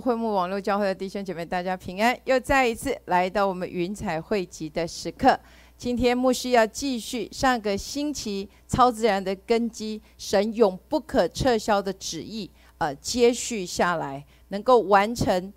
[0.00, 2.18] 会幕网络教会的弟兄姐妹，大家平安！
[2.24, 5.38] 又再一次来到我们云彩汇集的时刻。
[5.76, 15.52] 今天牧师要继续上个星期超自然的根基，神永不可撤销的旨意，呃，接续下来，能够完成，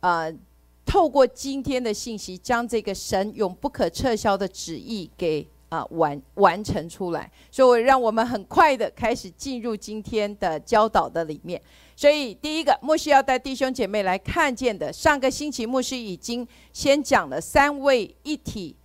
[0.00, 0.34] 呃，
[0.86, 7.32] 透过今天的信息，将这个神永不可撤销的旨意给啊完完成出来。
[7.50, 11.60] 所以，让我们很快的开始进入今天的教导的里面。
[11.96, 18.76] 所以，第一个牧师要带弟兄姐妹来看见的，上个星期牧师已经先讲了三位一体。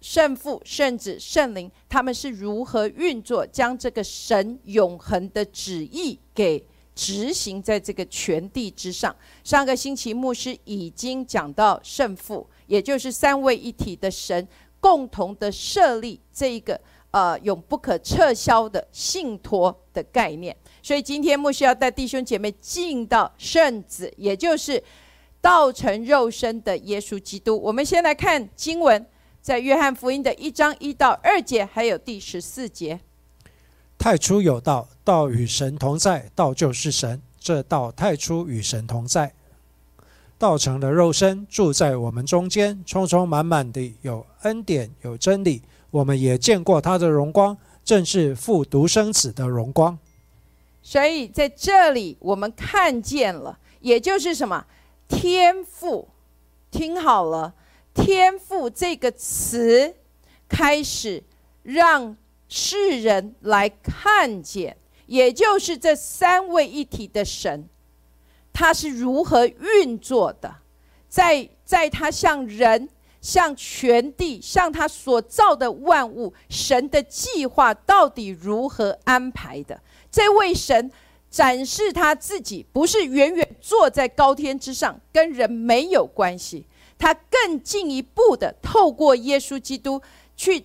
[0.00, 9.14] 圣父、圣子、圣灵，他们是如何运作，将这个神永恒的旨意给执行在这个全地之上？
[9.44, 14.48] 上个星期牧师已经讲到圣父，也就是三位一体的神
[14.82, 16.78] 共同的设立这一个
[17.12, 20.54] 呃永不可撤销的信托的概念。
[20.82, 24.82] 所以今天牧师要带弟兄姐妹进到圣子，也就是
[25.40, 27.56] 道成肉身的耶稣基督。
[27.62, 29.06] 我们先来看经文。
[29.40, 33.00] 在约翰福音的一章一到二节，还有第十四节，
[33.98, 37.20] 太初有道，道与神同在，道就是神。
[37.40, 39.34] 这道太初与神同在，
[40.42, 45.62] 道成的肉身，住在我们中间，充充满满的有恩典有真理。
[45.92, 49.96] 我们也见过他的荣光，正是父独生子的荣光。
[50.82, 54.66] 所以在这里，我们看见了，也就是什么
[55.06, 56.08] 天赋？
[56.72, 57.54] 听好了。
[57.94, 59.94] 天赋这个词
[60.48, 61.22] 开始
[61.62, 62.16] 让
[62.48, 64.76] 世人来看见，
[65.06, 67.68] 也就是这三位一体的神，
[68.52, 70.54] 他是如何运作的，
[71.08, 72.88] 在在他向人、
[73.20, 79.80] 向全地、向他所造的万物，神的计划到底如何安排的？
[80.10, 80.90] 这位神
[81.30, 86.66] 展示他自己，不是远远坐在高天之上，跟人没有关系。
[86.98, 90.00] 他更进一步的透过耶稣基督
[90.36, 90.64] 去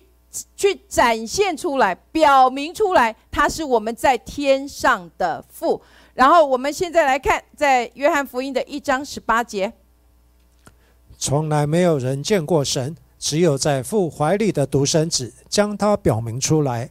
[0.54, 5.82] 去展现出来，表明出来，他是我们在天上的父。
[6.18, 9.72] 然后我们现在来看，在约翰福音的一章十八节，
[11.16, 16.90] 从来没有人见过神，只有在父怀里的独生子将他表明出来。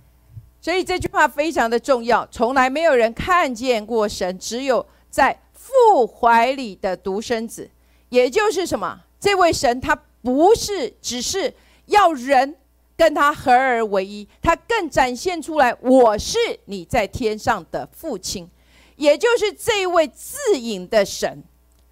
[0.62, 7.70] 所以这句话非常的重要，从来没有人看见过神，只有在父怀里的独生子，
[8.08, 9.02] 也就是什么？
[9.20, 11.54] 这位神，他不是只是
[11.88, 12.56] 要人
[12.96, 18.50] 跟他合而为一，他更展现出来，我是你在天上的父亲，
[18.98, 21.44] 也就是这位自隐的神，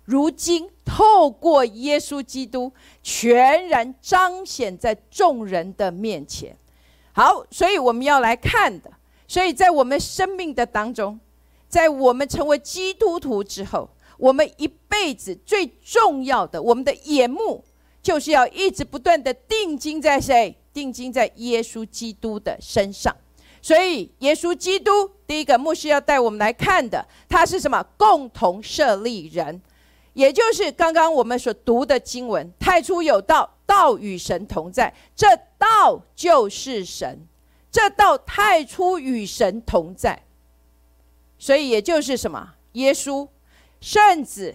[0.03, 2.71] 如今透过耶稣基督，
[3.01, 6.57] 全然彰显在众人的面前。
[7.13, 8.91] 好，所以我们要来看的，
[9.27, 11.19] 所以在我们生命的当中，
[11.69, 13.89] 在我们成为基督徒之后。
[14.17, 17.61] 我们一辈子最重要的，我们的眼目
[18.01, 20.57] 就是要一直不断的定睛在谁？
[20.71, 23.13] 定睛在耶稣基督的身上。
[23.65, 27.83] 所以，耶稣基督第一个牧师要带我们来看的，他是什么？
[27.97, 29.59] 共同设立人，
[30.13, 35.25] 也就是刚刚我们所读的经文：太初有道，道与神同在，这
[35.57, 37.25] 道就是神，
[37.71, 40.21] 这道太初与神同在。
[41.39, 42.53] 所以，也就是什么？
[42.73, 43.27] 耶稣。
[43.81, 44.53] 圣子，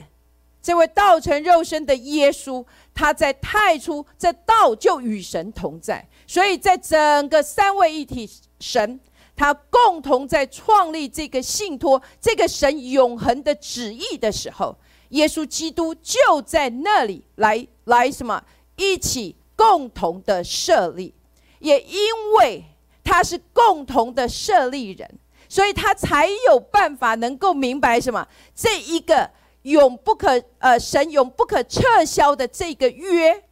[0.62, 6.08] 这位道成肉身的耶稣，他在太初，这道就与神同在。
[6.28, 9.00] 所以在整个三位一体神，
[9.34, 14.76] 他共同在创立这个信托，这个神永恒的旨意的时候，
[15.08, 18.42] 耶稣基督就在那里来来什么
[18.76, 21.12] 一起共同的设立。
[21.58, 21.98] 也因
[22.38, 22.64] 为
[23.02, 25.18] 他是共同的设立人。
[25.52, 28.24] 所以他才有办法能够明白什么？
[28.54, 29.28] 这一个
[29.62, 33.42] 永不可呃，神永不可撤销的这个约，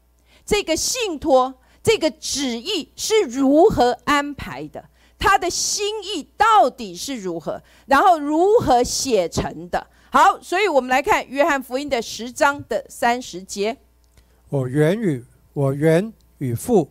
[0.47, 1.53] 这个信托，
[1.83, 4.85] 这个旨意是如何安排的？
[5.19, 7.61] 他的心意到底是如何？
[7.87, 9.87] 然后如何写成的？
[10.11, 13.77] 好，所以我们来看约翰福音的十章的三十节：
[14.49, 16.91] 我原与我原与父，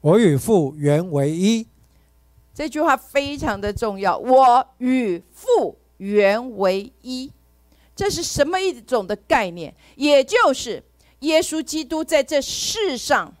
[0.00, 1.66] 我与父原为一。
[2.54, 4.16] 这句话非常的重要。
[4.16, 7.32] 我与父原为一，
[7.96, 9.74] 这是什么一种的概念？
[9.96, 10.80] 也就是
[11.20, 13.34] 耶稣基督在这世上，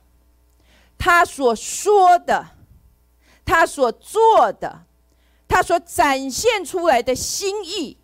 [0.98, 2.44] 他所说的，
[3.44, 4.84] 他所做的，
[5.46, 7.96] 他所展现出来的心意，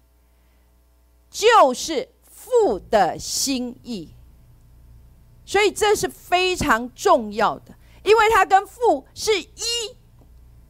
[1.31, 4.11] 就是父的心意。
[5.45, 9.51] 所以这是非常重要的，因为他跟父是一。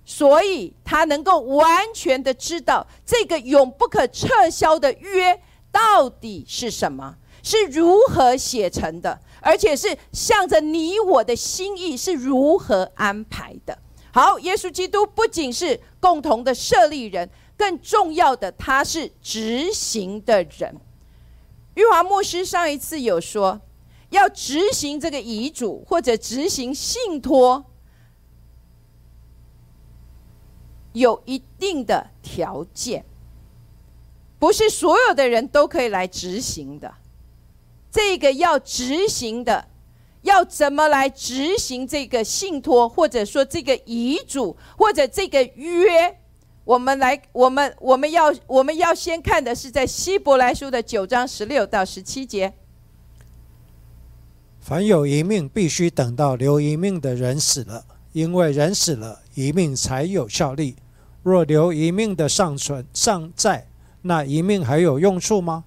[0.05, 5.41] 所以他能够完全的知道这个永不可撤销的约
[5.71, 7.17] 到底是什么？
[7.45, 9.21] 是如何写成的？
[9.41, 13.79] 而且是向着你我的心意是如何安排的？
[14.13, 20.77] 好，耶稣基督不仅是共同的设立人，更重要的，他是执行的人。
[21.75, 23.61] 玉华牧师上一次有说，
[24.11, 27.65] 要执行这个遗嘱或者执行信托，
[30.93, 33.05] 有一定的条件，
[34.41, 36.93] 不是所有的人都可以来执行的。
[37.93, 39.69] 这个要执行的，
[40.23, 46.19] 要怎么来执行这个信托，或者说这个遗嘱，或者这个约？
[46.65, 52.53] 我们来，我们我们要我们要先看的是在希伯来书的九章十六到十七节。
[54.61, 60.77] 凡有一命，必须等到留一命的人死了，因为人死了，一命才有效力。
[61.23, 63.67] 若留一命的尚存尚在，
[64.03, 65.65] 那一命还有用处吗？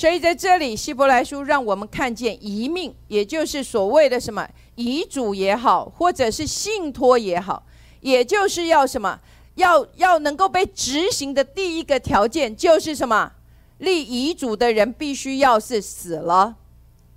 [0.00, 7.66] 所以在这里，希伯来书让我们看见遗命，也就是所谓的什么遗嘱也好，或者是信托也好，
[8.00, 9.20] 也就是要什么，
[9.56, 13.30] 要要能够被执行的第一个条件就是什么？
[13.76, 16.56] 立遗嘱的人必须要是死了，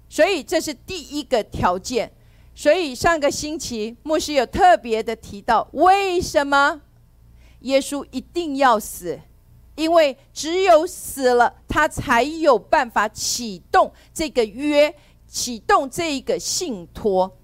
[0.10, 2.12] 所以这是第一个条件。
[2.54, 6.82] 所以上个星期牧师有特别的提到，为什么
[7.62, 9.22] 耶稣一定要死？
[9.76, 14.94] 因为只有死了，他才有办法启动这个约，
[15.28, 17.38] 启动这一个信托。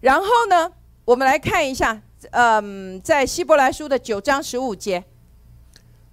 [0.00, 0.72] 然后呢，
[1.04, 5.04] 我们来看一下，嗯，在希伯来书的九章十五节，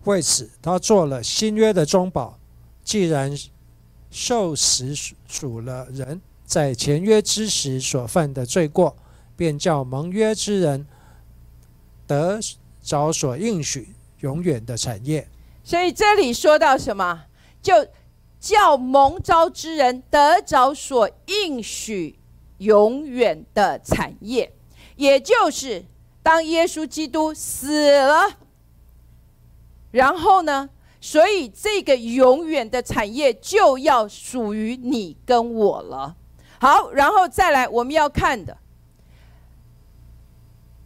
[0.03, 2.37] 为此他做了新约的中保。
[2.83, 3.31] 既然
[4.09, 4.93] 受死
[5.27, 8.97] 属了人在前约之时所犯的罪过，
[9.37, 10.85] 便叫蒙约之人
[12.07, 12.39] 得
[12.81, 15.27] 着所应许永远的产业。
[15.71, 17.27] 所以这里说到什么，
[17.61, 17.87] 就
[18.41, 22.19] 叫蒙召之人得着所应许
[22.57, 24.53] 永远的产业，
[24.97, 25.85] 也就是
[26.21, 28.37] 当耶稣基督死了，
[29.91, 30.69] 然后呢，
[30.99, 36.17] 所以这个永远的产业就要属于你跟我了。
[36.59, 38.57] 好，然后再来我们要看的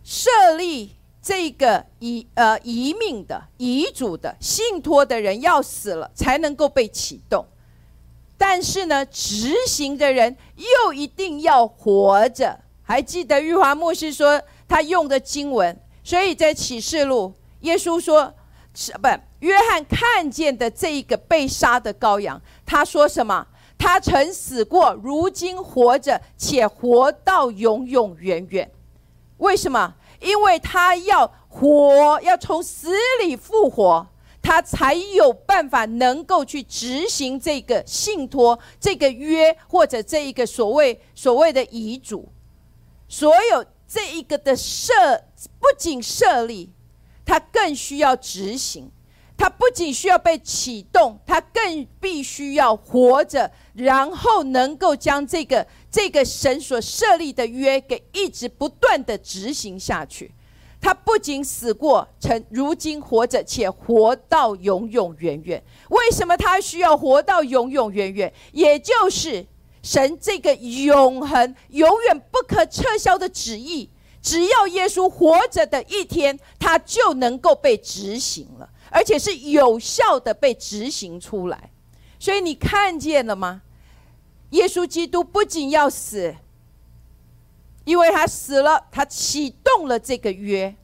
[0.04, 0.92] 设立。
[1.26, 7.44] 这个遗呃遗命的遗嘱的信托的人要死了才能够被启动，
[8.38, 12.60] 但是呢，执行的人又一定要活着。
[12.84, 18.32] 还记得玉华牧师说他用的经文，所以在启示录，耶稣说，
[19.02, 19.08] 不，
[19.40, 23.48] 约翰看见的这一个被杀的羔羊，他说什么？
[23.80, 28.70] 他曾死过，如今活着，且活到永永远远。
[29.38, 29.96] 为什么？
[30.22, 34.08] 因为他要活，要从死里复活，
[34.42, 42.30] 他才有办法能够去执行这个信托、这个约或者这一个所谓所谓的遗嘱。
[43.08, 44.94] 所有这一个的设，
[45.60, 46.72] 不仅设立，
[47.26, 48.92] 他更需要执行。
[49.38, 60.30] 他不仅需要被启动，他更必须要活着，然后能够将这个这个神所设立的约给一直不断的执行下去。
[60.82, 65.64] 他不仅死过，曾如今活着，且活到永永远远。
[65.88, 68.34] 为什么他需要活到永永远远？
[68.52, 69.46] 也就是
[69.82, 73.90] 神这个永恒、永远不可撤销的旨意，
[74.22, 78.70] 只要耶稣活着的一天，他就能够被执行了。
[78.92, 81.72] 而且是有效的被执行出来，
[82.20, 83.62] 所以你看见了吗？
[84.52, 86.36] 耶稣基督不仅要死，
[87.84, 90.76] 因为他死了，他启动了这个约，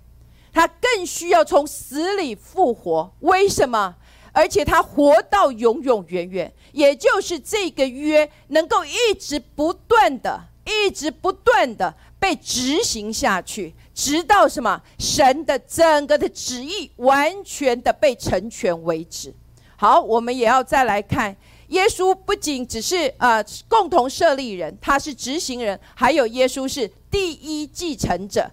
[0.51, 3.13] 他更需要从死里复活。
[3.19, 3.95] 为什么？
[4.33, 13.75] 而且他活到永永远远，也就是这个约能够一直不断的、一直不断的被执行下去。
[13.93, 19.35] 直到什么神的整个的旨意完全的被成全为止。
[19.75, 21.35] 好，我们也要再来看，
[21.71, 28.49] 耶稣不仅只是呃共同设立人，他是执行人，还有耶稣是第一继承者。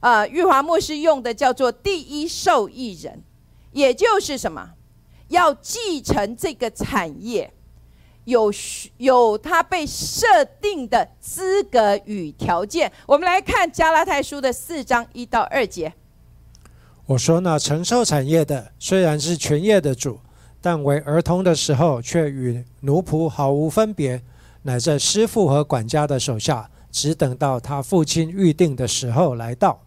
[0.00, 3.22] 呃，玉华牧师用的叫做第一受益人，
[3.72, 4.70] 也就是什么，
[5.28, 7.52] 要继承这个产业。
[8.24, 8.52] 有
[8.98, 10.26] 有他被设
[10.60, 12.92] 定的资格与条件。
[13.06, 15.92] 我们来看加拉太书的四章一到二节。
[17.06, 20.20] 我说：那承受产业的虽然是全业的主，
[20.60, 24.22] 但为儿童的时候却与奴仆毫无分别，
[24.62, 29.80] 乃在师傅和管家的手下，只等到他父亲预定的时候来到。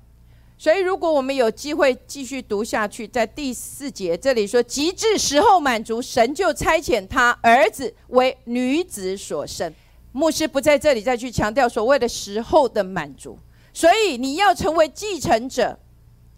[0.57, 9.73] 所以，如果我们有机会继续读下去，在第四节这里说：“极致时候满足，神就差遣他儿子为女子所生。”
[10.13, 13.37] 牧师不在这里再去强调所谓的时候的满足。
[13.73, 15.77] 所以，你要成为继承者，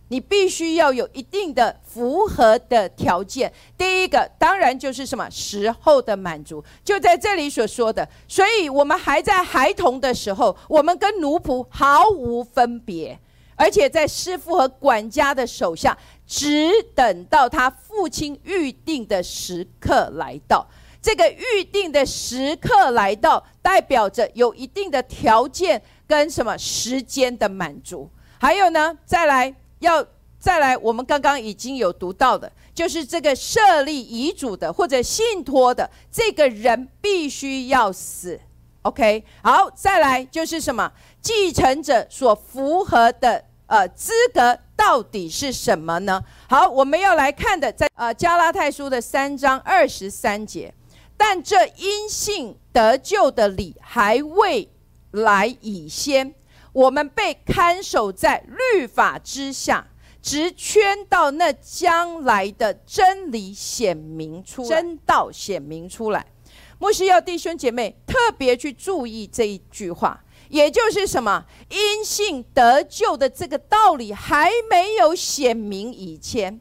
[0.10, 3.52] 你必须要有一定的符合的条件。
[3.78, 8.08] 第一个，当然就是什么时候的满足，就在这里所说的。
[8.28, 13.20] 所以我们还在孩童的时候，我们跟奴仆毫无分别。
[13.58, 15.98] 而且在师傅和管家的手下，
[16.28, 20.68] 只等到他父亲预定的时刻来到。
[21.02, 28.10] 这个预定的时刻来到，代表着有一定的条件跟什么时间的满足。
[28.40, 30.06] 还有呢，再来要
[30.38, 38.40] 再来，我们刚刚已经有读到的，就是这个设立遗嘱的或者信托的这个人必须要死。
[38.84, 40.92] OK，好，再来就是什么？
[41.20, 46.24] 继承者所符合的呃资格到底是什么呢？
[46.48, 50.72] 好，我们要来看的，在呃加拉太书的三章二十三节，
[51.18, 54.70] 但这因信得救的理还未
[55.10, 56.36] 来以先，
[56.76, 59.88] 我们被看守在律法之下，
[60.22, 66.26] 直圈到那将来的真理显明出真道显明出来。
[66.78, 70.22] 牧师要弟兄姐妹特别去注意这一句话。
[70.50, 76.60] 也就是什么因信得救的这个道理还没有显明以前，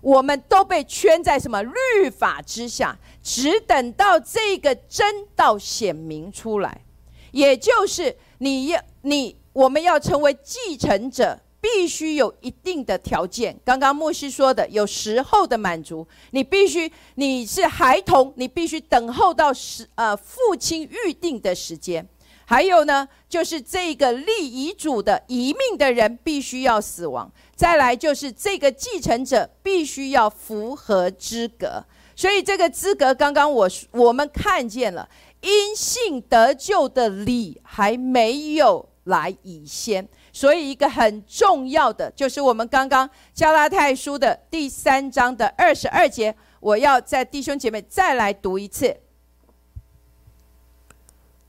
[0.00, 6.82] 我们都被圈在什么律法之下，只等到这个真道显明出来。
[7.30, 13.58] 也就是你要你我们要成为继承者，必须有一定的条件。
[13.64, 22.06] 刚刚牧师说的有时候的满足，你必须你是孩童，你必须等候到时呃父亲预定的时间。
[22.46, 27.30] 还有呢，就是这个立遗嘱的遗命的人必须要死亡。
[27.54, 31.84] 再来就是这个继承者必须要符合资格。
[32.16, 35.08] 所以这个资格，刚刚我我们看见了，
[35.40, 40.08] 因信得救的理还没有来以先。
[40.32, 48.96] 所以一个很重要的，就是我们刚刚加拉太书的第三章的二十二节，我要在弟兄姐妹再来读一次。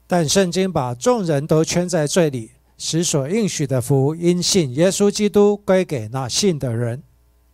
[0.07, 7.03] 但圣经把众人都圈在罪里，使所应许的福因信耶稣基督归给那信的人。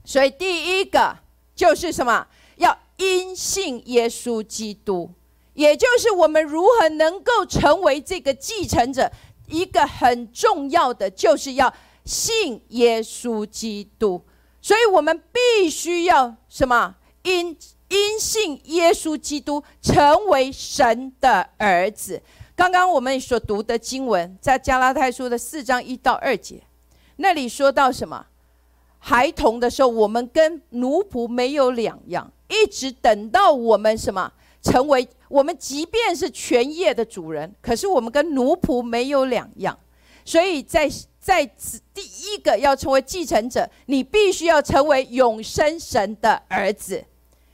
[0.05, 1.17] 所以第一个
[1.53, 2.25] 就是什么？
[2.55, 5.11] 要因信耶稣基督，
[5.57, 9.11] 也就是我们如何能够成为这个继承者。
[9.47, 11.73] 一个很重要的就是要
[12.05, 14.21] 信耶稣基督。
[14.61, 16.95] 所以我们必须要什么？
[17.23, 22.21] 因因信耶稣基督成为神的儿子。
[22.55, 26.61] 刚刚我们所读的经文，在加拉太书的四章一到二节，
[27.15, 28.27] 那里说到什么？
[28.99, 39.77] 孩童的时候，我们跟奴仆没有两样，一直等到我们什么成为我们，即便是全业的主人，可是我们跟奴仆没有两样。
[40.23, 47.03] 所以在在此第一个要成为继承者，你必须要成为永生神的儿子。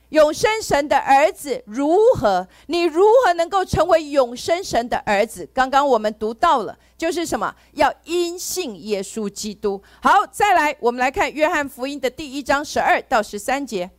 [0.10, 2.48] 永生神的儿子如何？
[2.68, 5.48] 你如何能够成为永生神的儿子？
[5.52, 7.56] 刚刚我们读到了，就是什么？
[7.74, 9.82] 要因信耶稣基督。
[10.04, 13.90] 好，再来，我们来看约翰福音的第一章十二到十三节。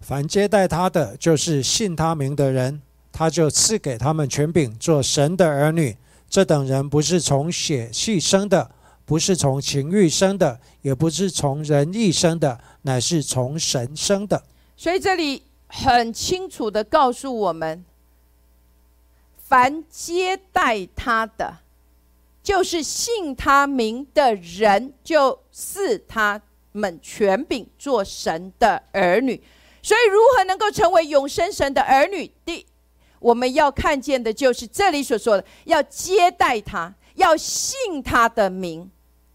[0.00, 5.96] 凡接待他的，就是信他名的人，他就赐给他们权柄，做神的儿女。
[6.28, 8.70] 这等人不是从血气生的，
[9.04, 14.42] 不是从情欲生的，也不是从人意生的，乃是从神生的。
[14.76, 17.84] 所以这里很清楚的告诉我们，
[19.38, 21.58] 凡接待他的，
[22.42, 29.40] 就是信他名的人，就赐他们权柄做神的儿女。
[29.86, 32.28] 所以，如何能够成为永生神的儿女？
[32.44, 32.66] 第，
[33.20, 38.90] 我们要看见的就是这里所说的，要接待他，要信他的名。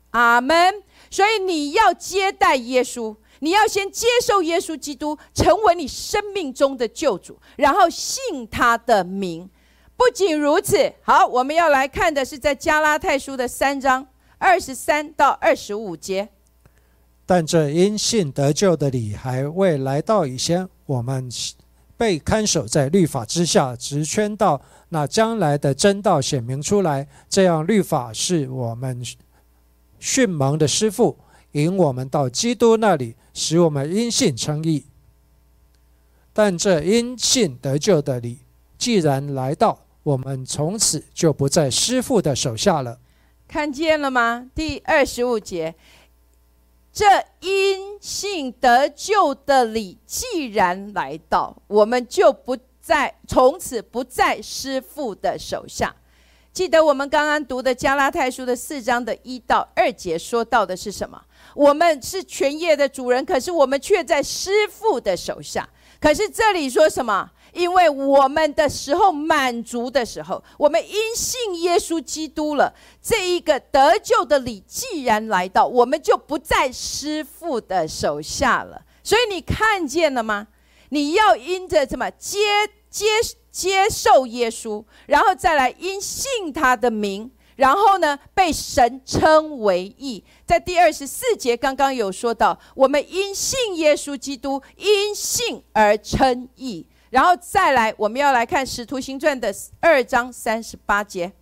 [0.10, 0.84] 阿门。
[1.10, 3.16] 所以，你要接待耶稣。
[3.40, 9.50] 你要先接受耶稣基督，成为你生命中的救主，然后信他的名。
[9.96, 14.06] 不仅如此，好，我们要来看的是在加拉太书的三章
[14.38, 16.28] 二十三到二十五节。
[17.26, 21.30] 但这因信得救的理还未来到以前，我们
[21.98, 27.08] 被看守在律法之下，直圈到那将来的真道显明出来。
[27.30, 29.04] 这样，律法是我们
[30.00, 31.18] 训蒙的师傅，
[31.52, 33.16] 引我们到基督那里。
[33.34, 34.84] 使我们因信称义，
[36.34, 38.40] 但这因信得救的理，
[38.78, 43.00] 既然来到，我们从此就不在师傅的手下了。
[43.48, 44.50] 看见了吗？
[44.54, 45.76] 第二十五节，
[46.94, 47.06] 这
[47.40, 55.96] 因信得救的理既然来到，我们就不再从此不在师傅的手下。
[56.52, 61.22] 记得我们刚刚读的加拉太书的四章的一到二节说到的是什么？
[61.56, 65.68] 我们是全业的主人，可是我们却在师傅的手下。
[66.02, 67.32] 可是这里说什么？
[67.54, 78.82] 因为我们的时候满足的时候，我们因信耶稣基督了，这一个得救的礼既然来到，我们就不在师傅的手下了。
[79.04, 80.48] 所以你看见了吗？
[80.90, 82.38] 你要因着什么接
[82.90, 83.06] 接
[83.50, 90.24] 接受耶稣，然后再来因信他的名，然后呢被神称为义。
[90.46, 96.86] 在第二十四节刚刚有说到，我们因信耶稣基督，因信而称义。
[97.12, 101.34] 然后再来，我们要来看《使徒行传》的二章三十八节。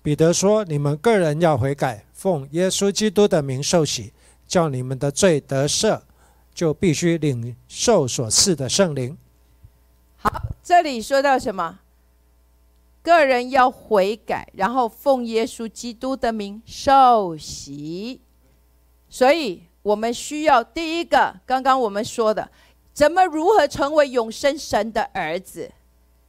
[0.00, 4.12] 彼得说：“你们个人要悔改，奉耶稣基督的名受洗，
[4.46, 6.02] 叫你们的罪得赦，
[6.54, 9.18] 就必须领受所赐的圣灵。”
[10.18, 10.30] 好，
[10.62, 11.80] 这里说到什么？
[13.02, 18.20] 个人要悔改，然后奉耶稣基督的名受洗。
[19.08, 22.48] 所以我们需要第一个，刚刚我们说的。
[22.92, 25.70] 怎么如何成为永生神的儿子？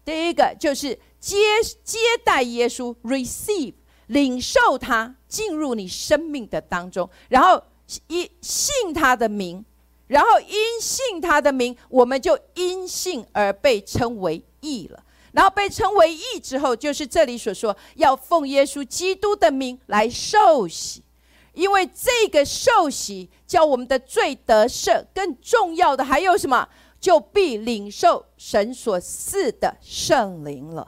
[0.06, 1.38] 第一个就是接
[1.84, 3.74] 接待耶稣，receive
[4.08, 7.62] 领受他进入你生命的当中，然后
[8.08, 9.64] 因信他的名，
[10.08, 15.04] 然后因信他的名，我们就因信而被称为义了。
[15.32, 21.02] 然后被称为义之后，就是这里所说要奉耶稣基督的名来受洗。
[21.54, 26.68] 因为这个受洗叫我们的罪得赦，更重要的还有什么？
[27.00, 30.88] 就必领受神所赐的圣灵了。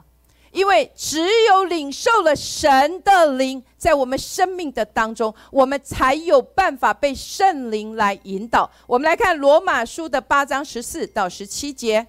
[0.50, 8.70] 因为只有领受了神的灵，在我们生命的当中，我们才有办法被圣灵来引导。
[8.86, 12.06] 我们来看罗马书的八章十四到十七节。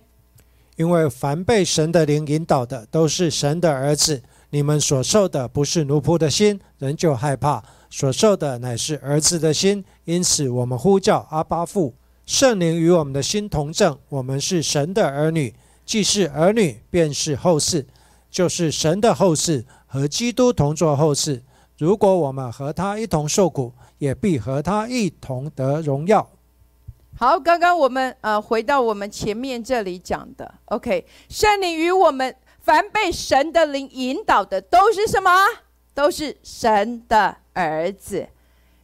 [0.77, 4.23] 因为凡被神的灵引导的，都是神的儿子。
[4.51, 7.61] 你们所受的不是奴仆的心，仍旧害怕。
[7.89, 11.93] 所受的乃是儿子的心，因此我们呼叫阿巴父，
[12.25, 15.53] 圣灵与我们的心同证，我们是神的儿女。
[15.85, 17.87] 既是儿女，便是后世，
[18.29, 21.41] 就是神的后世，和基督同作后世。
[21.77, 26.29] 如果我们和他一同受苦，也必和他一同得荣耀。
[27.17, 35.31] 好，刚刚我们呃回到我们前面这里讲的，OK，圣灵与我们凡被神的灵引导的，都是什么？
[35.97, 37.35] 都是神的。
[37.59, 38.29] 儿子，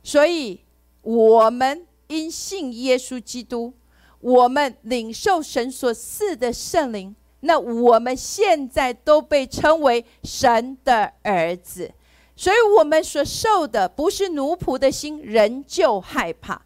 [0.02, 0.60] 所以
[1.04, 3.71] 我们因信耶稣基督，
[4.19, 11.93] 我们领受神所赐的圣灵，那我们现在都被称为神的儿子，
[12.36, 16.60] 所以我们所受的不是奴仆的心，仍旧害怕；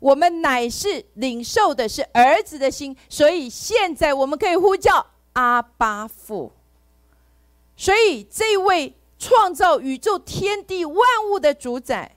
[0.00, 6.52] 我们乃是领受的是儿子的心，所以现在我们可以呼叫阿巴父。
[7.74, 8.92] 所以这位。
[9.18, 10.96] 创造宇宙天地万
[11.30, 12.16] 物的主宰，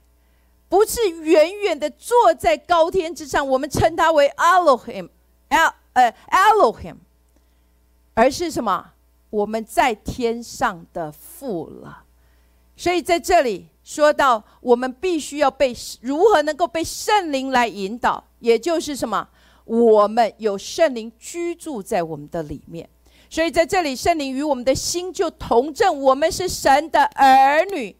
[0.68, 6.96] 不是远远的坐在高天之上，我们称他为 Elohim，El 呃 Elohim，
[8.14, 8.92] 而是什么？
[9.30, 12.04] 我们在天上的父了。
[12.76, 19.28] 所以在这里说到，我们必须要被如何能够被圣灵来引导，也就是什么？
[19.64, 22.88] 我们有圣灵居住在我们的里面。
[23.30, 27.94] 所以在这里，圣灵与我们的心就同证，我们是神的儿女，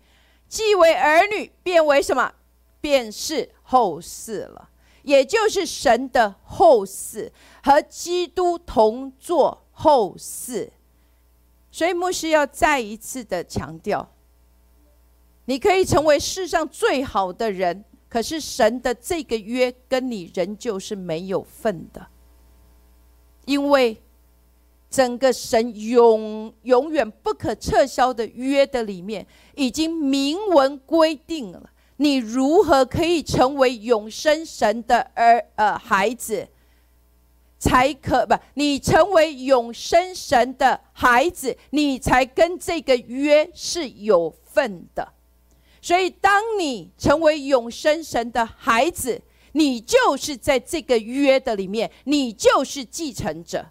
[0.48, 2.32] 既为儿女，变为什么？
[2.80, 4.70] 便是后嗣了，
[5.02, 7.30] 也就是神的后嗣，
[7.62, 10.70] 和基督同作后嗣。
[11.70, 14.14] 所以牧师要再一次的强调：
[15.44, 22.06] 你可以成为世上最好的人，可是神的这个约跟你仍旧是没有份的，
[23.44, 24.02] 因为。
[24.90, 36.48] 整个神永永远不可撤销的约的里面，已经明文规定了，你如何可以成为永生神的儿呃孩子，
[37.58, 38.34] 才可不？
[38.54, 45.12] 你成为永生神的孩子，你才跟这个约是有份的。
[45.82, 49.20] 所以，当你成为永生神的孩子，
[49.52, 53.66] 你就是在这个约的里面，你就是继承者。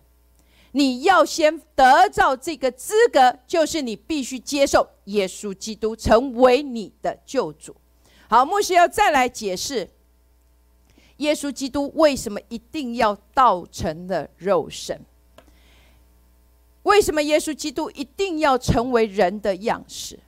[0.77, 7.75] 你要先得到这个资格，就是你必须接受耶稣基督成为你的救主。
[8.29, 9.89] 好，牧师要再来解释
[11.17, 15.01] 耶稣基督为什么一定要道成的肉身？
[16.83, 20.19] 为什么耶稣基督一定要成为人的样式？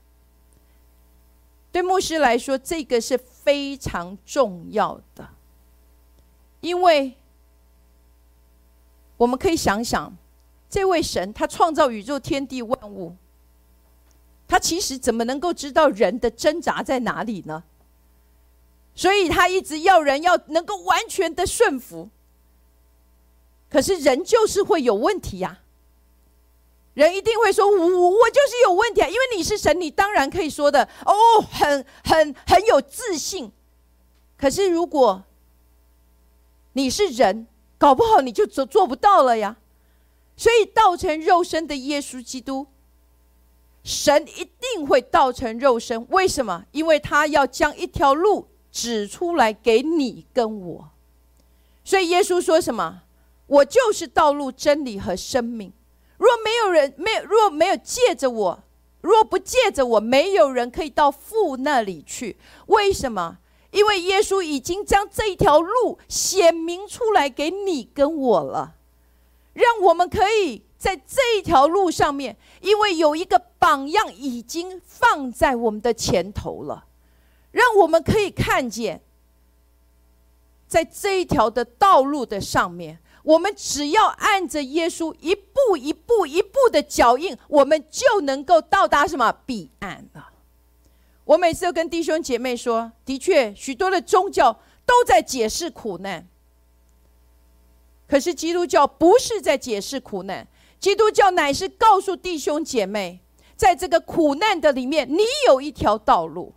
[1.71, 5.29] 对牧师来说，这个是非常重要的，
[6.61, 7.13] 因为
[9.17, 10.17] 我们可以想想，
[10.69, 13.15] 这位神他创造宇宙天地万物，
[14.47, 17.63] 他其实怎么能够知道人的挣扎在哪里呢？
[18.93, 22.09] 所以他一直要人要能够完全的顺服。
[23.69, 25.59] 可是人就是会有问题呀。
[26.95, 31.13] 人一定会说：“我我就是有问题啊！”因为你是神，你当然可以说的哦，
[31.49, 33.51] 很很很有自信。
[34.37, 35.23] 可是如果
[36.73, 39.55] 你是人，搞不好你就做做不到了呀。
[40.39, 42.65] 所以道成肉身的耶稣基督，
[43.83, 46.07] 神一定会道成肉身。
[46.11, 46.63] 为什么？
[46.71, 50.91] 因为他要将一条路指出来给你跟我。
[51.83, 53.01] 所以耶稣说什么？
[53.47, 55.73] 我就是道路、真理和生命。
[56.17, 58.63] 若没有人没有，若没有借着我，
[59.01, 62.37] 若不借着我，没有人可以到父那里去。
[62.67, 63.39] 为什么？
[63.71, 68.77] 因为耶稣已经将这一条路显明出来给你跟我了，
[69.53, 76.85] 让我们可以在这一条路上面，因为有一个榜样已经放在我们的前头了，
[77.51, 79.01] 让我们可以看见，
[80.67, 82.99] 在这一条的道路的上面。
[83.21, 90.29] 我们只要按着耶稣一步一步一步的脚印，我们就能够到达什么彼岸了。
[91.25, 94.53] 我每次都跟弟兄姐妹说，的确，许多的宗教
[94.85, 96.25] 都在解释苦难，
[98.09, 100.47] 可是基督教不是在解释苦难，
[100.79, 103.19] 基督教乃是告诉弟兄姐妹，
[103.55, 106.55] 在这个苦难的里面，你有一条道路。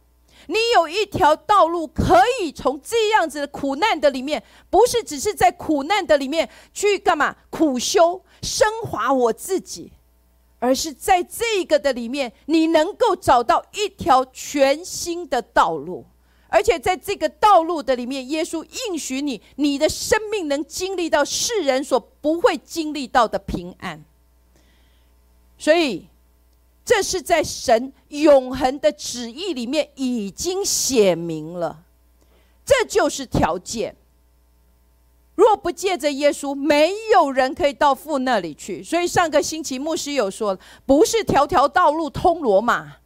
[0.49, 9.93] 你有一条道路可以从这样子的苦难的里面，不是只是在苦难的里面去干嘛苦修升华我自己，
[10.59, 16.07] 而是在这个的里面，你能够找到一条全新的道路，
[16.53, 24.05] 而且在这个道路的里面，耶稣应许你，你的生命能经历到世人所不会经历到的平安，
[25.57, 26.07] 所以。
[26.85, 31.85] 这是在神永恒的旨意里面已经写明了，
[32.65, 33.95] 这就是条件。
[35.37, 38.83] 若不借着耶稣，没有人可以到父那里去。
[38.83, 42.97] 所以上个星期牧师有说，不是条条道路通罗马，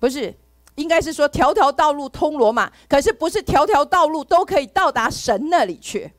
[0.00, 0.34] 不是，
[0.78, 6.12] 应该是说条条道路通罗马，可是不是条条道路都可以到达神那里去。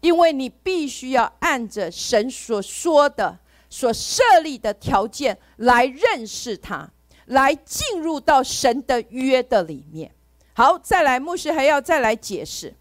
[0.00, 6.88] 因为你必须要按着神所说的、所设立的条件来认识他，
[7.26, 10.14] 来进入到神的约的里面。
[10.52, 12.74] 好，再来，牧师还要再来解释：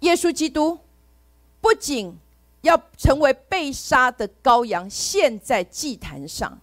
[0.00, 0.78] 耶稣基督
[1.60, 2.16] 不仅
[2.60, 6.60] 要成为被杀的羔羊，献在祭坛上。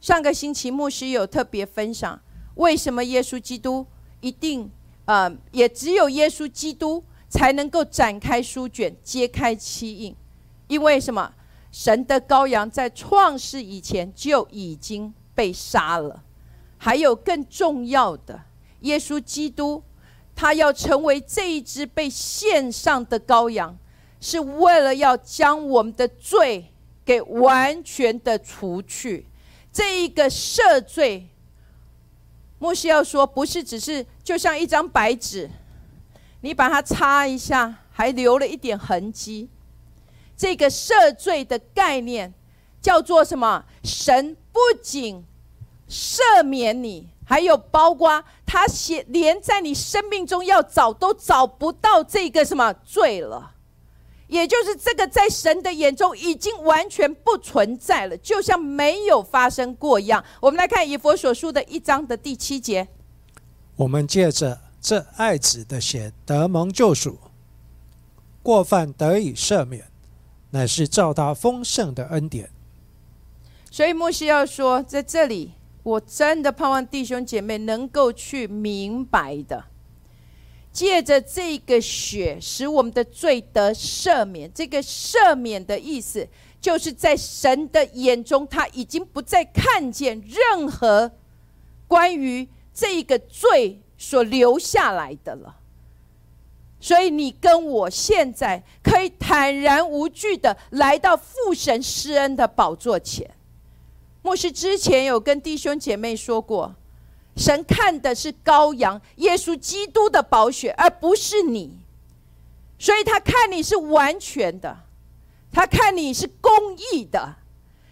[0.00, 2.20] 上个星期牧师有特别分享，
[2.54, 3.86] 为什么耶稣基督
[4.20, 4.70] 一定
[5.04, 7.04] 呃，也只有耶稣基督。
[7.32, 10.16] 才能够展开书卷，揭开七印，
[10.66, 11.32] 因为什么？
[11.70, 16.24] 神的羔羊在创世以前就已经被杀了。
[16.76, 18.42] 还有更重要的，
[18.80, 19.80] 耶稣基督，
[20.34, 23.78] 他要成为这一只被献上的羔羊，
[24.20, 26.72] 是为了要将我们的罪
[27.04, 29.28] 给完全的除去。
[29.72, 31.28] 这一个赦罪，
[32.58, 35.48] 牧师要说，不是只是就像一张白纸。
[36.42, 39.48] 你把它擦一下，还留了一点痕迹。
[40.36, 42.32] 这个赦罪的概念
[42.80, 43.64] 叫做什么？
[43.84, 45.24] 神不仅
[45.88, 53.54] 赦免你，还有包括他写连在你生命中要找都找不到这个什么罪了。
[54.30, 60.24] 也就是这个在神的眼中已经完全不存在了，就像没有发生过一样。
[60.40, 62.88] 我们来看以佛所书的一章的第七节。
[63.76, 64.58] 我们借着。
[64.82, 67.18] 这爱子的血得蒙救赎，
[68.42, 69.84] 过犯得以赦免，
[70.52, 72.48] 乃是照他丰盛的恩典。
[73.70, 79.66] 所以牧师要说，在这里，我真的盼望弟兄姐妹能够去明白的，
[80.72, 84.50] 借着这个血，使我们的罪得赦免。
[84.52, 86.28] 这个赦免的意思，
[86.60, 91.12] 就是在神的眼中，他已经不再看见任何
[91.86, 93.80] 关于这个罪。
[94.02, 95.56] 所留下来的了，
[96.80, 103.30] 所以你跟我现在可以坦然无惧的来到父神施恩的宝座前。
[104.22, 106.74] 牧师之前有跟弟兄姐妹说过，
[107.36, 111.78] 神看的是羔羊耶稣基督的宝血，而不是你，
[112.78, 114.84] 所以他看你是完全的，
[115.52, 116.52] 他看你是公
[116.92, 117.36] 义的，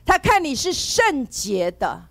[0.05, 2.07] 他看你是圣洁的，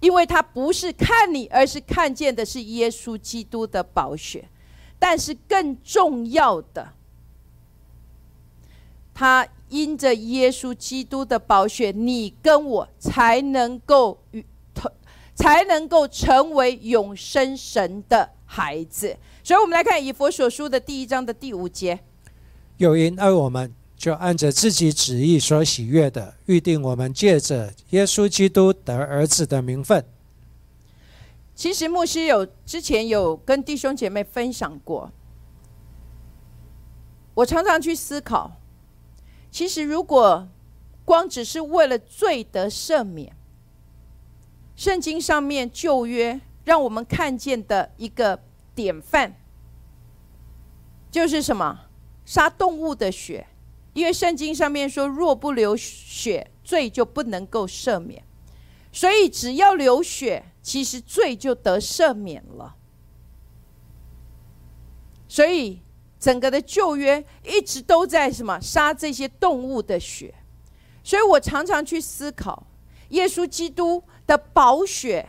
[0.00, 4.48] 因为他不是看你，而是看见的是耶稣基督的宝血。
[4.98, 6.92] 但是更重要的，
[9.12, 14.44] 他因着耶稣基督的宝血，你跟我才能够与，
[15.34, 19.16] 才能够成为永生神的孩子。
[19.42, 22.00] 所以，我们来看以佛所书的第一章的第五节。
[22.76, 30.04] 有因爱我们，就按着自己旨意所喜悦的，预定我们借着耶稣基督得儿子的名分。
[31.54, 35.12] 其实牧师有之前有跟弟兄姐妹分享过，
[37.34, 38.52] 我常常去思考，
[39.50, 40.48] 其实如果
[41.04, 43.36] 光只是为了罪得赦免，
[44.82, 48.42] 圣经上面旧约让我们看见的一个
[48.74, 49.32] 典范，
[51.08, 51.82] 就是什么？
[52.24, 53.46] 杀动物的血，
[53.92, 58.24] 因为圣经上面说，若不流血，罪就不能够赦免。
[58.90, 62.74] 所以只要流血，其实罪就得赦免了。
[65.28, 65.80] 所以
[66.18, 70.34] 整个的旧约一直都在什么杀这些动物的血。
[71.04, 72.66] 所以我常常去思考，
[73.10, 75.28] 耶稣基督的宝血，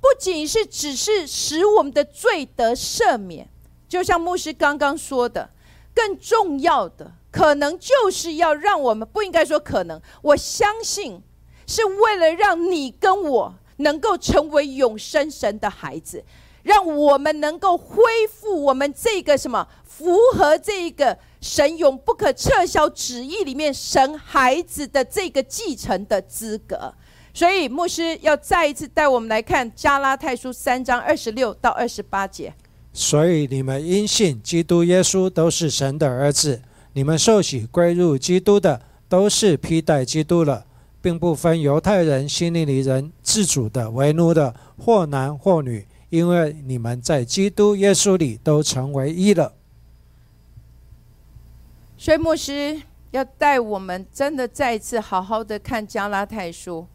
[0.00, 3.48] 不仅是只是使我们的罪得赦免，
[3.88, 5.48] 就像牧师刚刚说的。
[5.92, 11.20] 更重要的，可能就是要让我们不应该说可能，我相信
[11.66, 16.24] 是为了让你跟我能够成为永生神的孩子，
[16.62, 26.94] 让我们能够恢复我们这个什么符合这个神永不可撤销旨意里面神孩子的这个继承的资格。
[27.32, 32.52] 所以牧师要再一次带我们来看加拉太书三章二十六到二十八节。
[32.92, 36.60] 所以你们因信基督耶稣都是神的儿子，
[36.92, 40.66] 你们受洗归入基督的都是披戴基督了，
[41.00, 49.54] 并不分犹太人、希利尼人、自主的、为奴的，或男或女，因为你们在基督耶稣里都成为一了。
[51.96, 56.86] 所以牧师要带我们真的再一次好好的看加拉太书，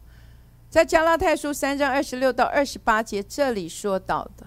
[0.76, 4.46] 在加拉太书三章二十六到二十八节这里说到的。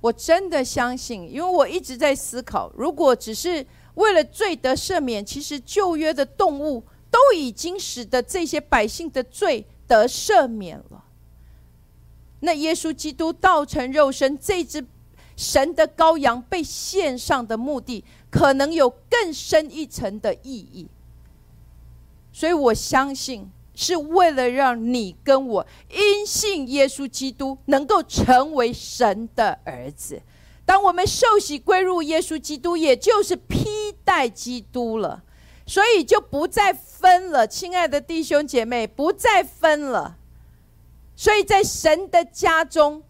[0.00, 11.04] 我真的相信，因为我一直在思考，如果只是为了罪得赦免，其实旧约的动物都已经使得这些百姓的罪得赦免了。
[12.40, 14.82] 那耶稣基督道成肉身，这只
[15.36, 20.88] 神的羔羊被献上的目的，可能有更深一层的意义。
[22.32, 23.50] 所以我相信。
[23.80, 30.20] 是为了让你跟我因信耶稣基督能够成为神的儿子。
[30.66, 33.64] 当我们受洗归入耶稣基督，也就是披
[34.04, 35.22] 戴基督了，
[35.64, 40.18] 所以就不再分了，亲爱的弟兄姐妹，不再分了。
[41.16, 43.02] 所以在神的家中。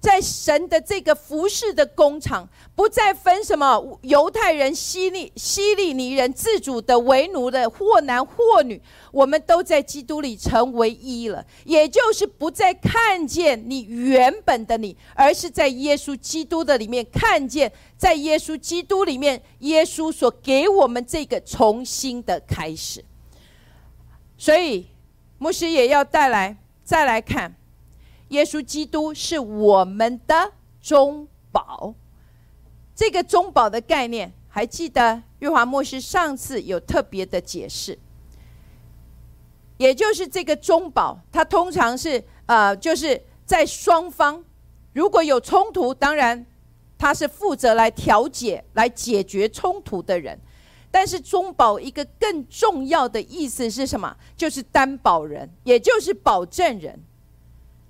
[0.00, 8.80] 在神的这个服饰的工厂，不再分什么犹太人、希利希利尼人、自主的、为奴的，或男或女，
[9.10, 11.44] 我们都在基督里成为一了。
[11.64, 23.04] 也就是不再看见你原本的你，而是在耶稣基督的里面看见，在耶稣基督里面，耶稣所给我们这个重新的开始。
[24.36, 24.86] 所以，
[25.38, 27.56] 牧师也要带来再来看。
[28.28, 31.94] 耶稣基督是我们的中保，
[32.94, 37.98] 这个中保的概念，还记得玉华牧师上次有特别的解释，
[39.78, 44.44] 也就是这个中保，它通常是呃，就是在双方
[44.92, 46.44] 如果有冲突，当然
[46.98, 50.38] 他是负责来调解、来解决冲突的人，
[50.90, 54.16] 但是中保一个更重要的意思是什么？
[54.36, 57.00] 就是担保人，也就是保证人。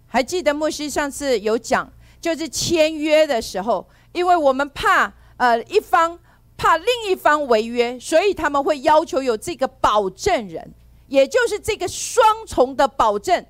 [0.08, 6.18] 还记得牧师上次有讲，就是签约的时候，因为我们怕呃一方
[6.56, 10.74] 怕另一方违约，所以他们会要求有这个保证人，
[11.06, 13.44] 也就是这个双重的保证，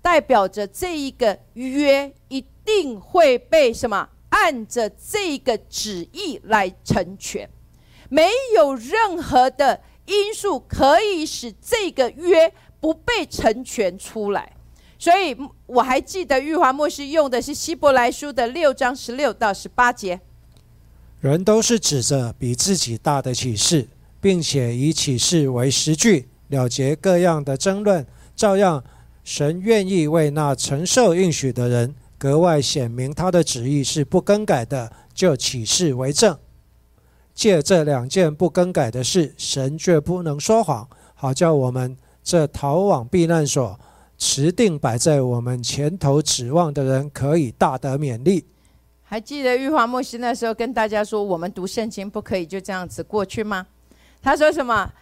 [0.00, 7.50] 代表着这一个约一定会被什么按着这个旨意来成全，
[8.08, 14.52] 没有任何的因素可以使这个约不被成全出来。
[15.00, 15.34] 所以
[15.64, 20.20] 我还记得玉华牧师用的是希伯来书的六章十六到十八节。
[21.20, 23.88] 人都是指着比自己大的启示，
[24.20, 28.06] 并且以启示为实据，了结各样的争论。
[28.36, 28.84] 照样，
[29.24, 36.38] 神愿意为那承受应许的人，格外显明他的旨意是不更改的，就启示为证。
[37.32, 43.80] 借这两件不更改的事，神却不能说谎，好叫我们这逃往避难所、
[44.20, 48.44] 持定摆在我们前头指望的人，可以大得勉励。
[49.02, 53.66] 还记得玉华牧师那时候跟大家说，我们读圣经不可以就这样子过去吗？
[54.20, 54.92] 他说什么？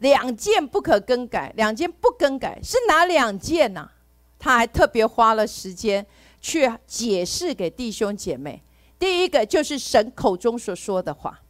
[0.00, 3.88] 两件不可更改，两件不更改是哪两件呢？
[4.36, 6.04] 他还特别花了时间
[6.40, 8.60] 去解释给弟兄姐妹。
[8.98, 11.40] 第一个就是神口中所说的话，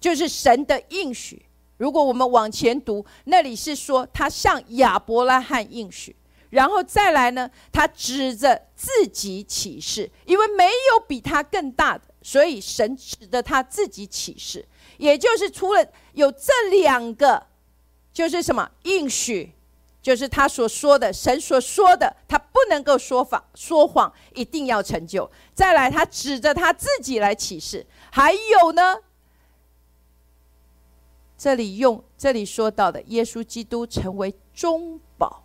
[0.00, 1.44] 就是神的应许。
[1.76, 6.14] 如果我们往前读，那里是说他向亚伯拉罕应许。
[6.50, 7.50] 然后再来呢？
[7.72, 14.64] 他指着自己起誓，因为没有比他更大的，所以神指着他自己起誓。
[14.98, 17.44] 也就是除了有这两个，
[18.12, 19.52] 就是什么应许，
[20.00, 25.28] 就是他所说的，神所说的，他不能够说谎，说谎一定要成就。
[25.54, 27.84] 再来，他指着他自己来起誓。
[28.12, 28.96] 还有呢，
[31.44, 35.44] 这里用这里说到的，耶稣基督成为中保。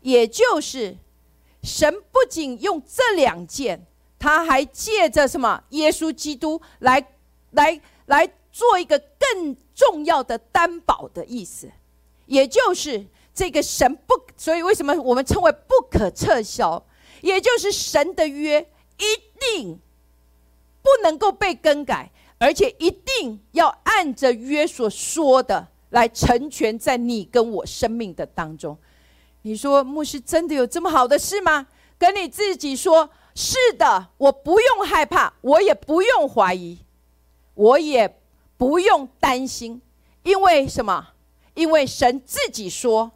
[0.00, 0.96] 也就是，
[1.62, 3.86] 神不仅用这两件，
[4.18, 5.62] 他还借着什么？
[5.68, 7.06] 耶稣基督来，
[7.52, 11.70] 来，来做一个更重要的担保的意思。
[12.26, 16.84] 也就是这个神不，所以为什么我们称为不可撤销？
[17.20, 18.60] 也就是神的约
[18.98, 19.04] 一
[19.38, 19.78] 定
[20.82, 22.10] 不能够被更改，
[22.42, 28.76] 而且一定要按着约所说的来成全在你跟我生命的当中。
[29.42, 31.68] 你说牧师真的有这么好的事吗？
[31.96, 36.80] 跟你自己说，是的，我不用害怕，我也不用怀疑，
[37.54, 38.20] 我也
[38.56, 39.80] 不用担心，
[40.24, 41.10] 因为什么？
[41.54, 43.12] 因为神自己说。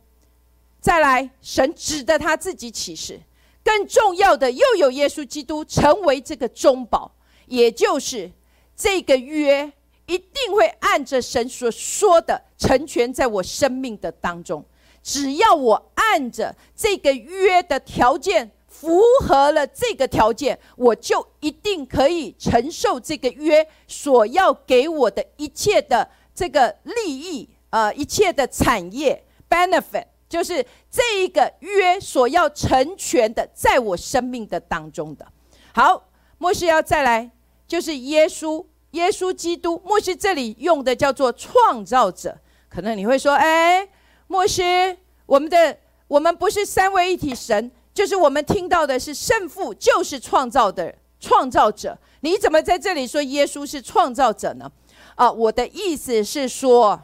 [0.81, 3.21] 再来，神指的他自己启示。
[3.65, 7.11] 更重要的，又有耶稣基督成为这个中保，
[7.47, 8.31] 也就是
[8.77, 9.73] 这个约
[10.07, 14.65] 一定会按着神所说的成全在我生命的当中。
[15.03, 35.27] 只要我按着这个约的条件符合了这个条件，我就一定可以承受这个约所要给我的一切的这个利益，呃，一切的产业 benefit，就是这一个约所要成全的，在我生命的当中的。
[35.73, 36.09] 好，
[36.39, 37.31] 莫西要再来，
[37.67, 39.81] 就是耶稣，耶稣基督。
[39.85, 43.89] 牧师这里用的叫做创造者，可能你会说，哎。
[44.29, 51.97] 牧师，我们的我们不是三位一体神，就是我们听到的是圣父就是创造的创造者。
[52.23, 54.69] 你怎么在这里说耶稣是创造者呢？
[55.15, 57.01] 啊，我的意思是说，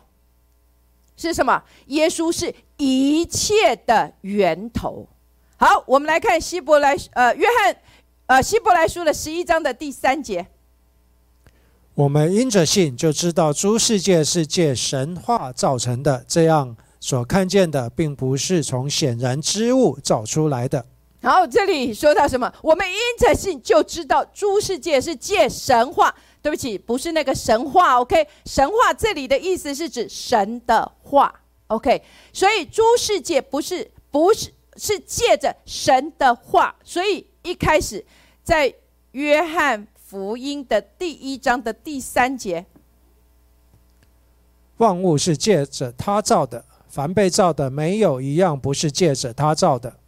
[1.16, 1.62] 是什么？
[1.86, 5.06] 耶稣是一切的源头。
[5.56, 7.76] 好，我们来看希伯来呃约翰
[8.32, 10.46] 呃希伯来书的十一章的第三节。
[11.92, 16.74] 我们因着信就知道诸世界是借神话造成的，这样。
[16.98, 20.86] 所看见的并不是从显然之物造出来的。
[21.22, 22.50] 好，这里说到什么？
[22.62, 26.14] 我们因着信就知道诸世界是借神话。
[26.40, 28.00] 对不起，不是那个神话。
[28.00, 31.42] OK，神话这里的意思是指神的话。
[31.66, 36.74] OK，所以诸世界不是不是是借着神的话。
[36.82, 38.02] 所以一开始
[38.42, 38.74] 在
[39.12, 42.66] 约翰福音的第一章的第三节，
[44.78, 46.64] 万物是借着他造的。
[46.88, 49.98] 凡被造的，没有一样不是借着他造的。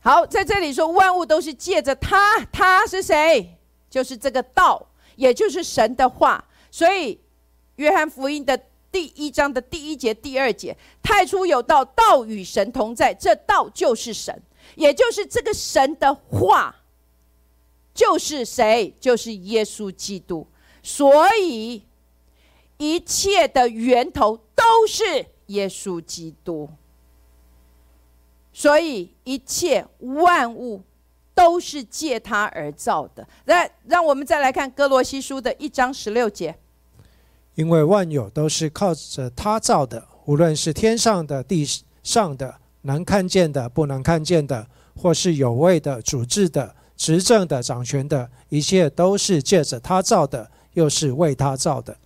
[0.00, 3.56] 好，在这里说万物都是借着他，他是谁？
[3.88, 6.44] 就是这个道，也就是神的话。
[6.70, 7.18] 所以，
[7.76, 8.60] 约翰福音的
[8.92, 14.42] 第一章的第一节、第二节，太初有道，道与神同在，这道就是神，
[14.74, 16.76] 也就是这个神的话，
[17.94, 18.92] 就是谁？
[19.00, 20.46] 就是耶稣基督。
[20.82, 21.84] 所以，
[22.76, 25.26] 一切的源头都是。
[25.48, 26.66] 耶稣基督，
[28.50, 30.82] 所以一切万物
[31.34, 33.28] 都是借他而造的。
[33.44, 36.56] 来，让我们再来看哥罗西书的一章十六节。
[37.56, 41.62] 因为万有都是靠着他造的，无论是天上的、地
[42.02, 44.66] 上的、能看见的、不能看见的，
[44.96, 51.96] 或是有位的、主治的、执政的、掌权的，一切都是借着他造的，又是为他造的。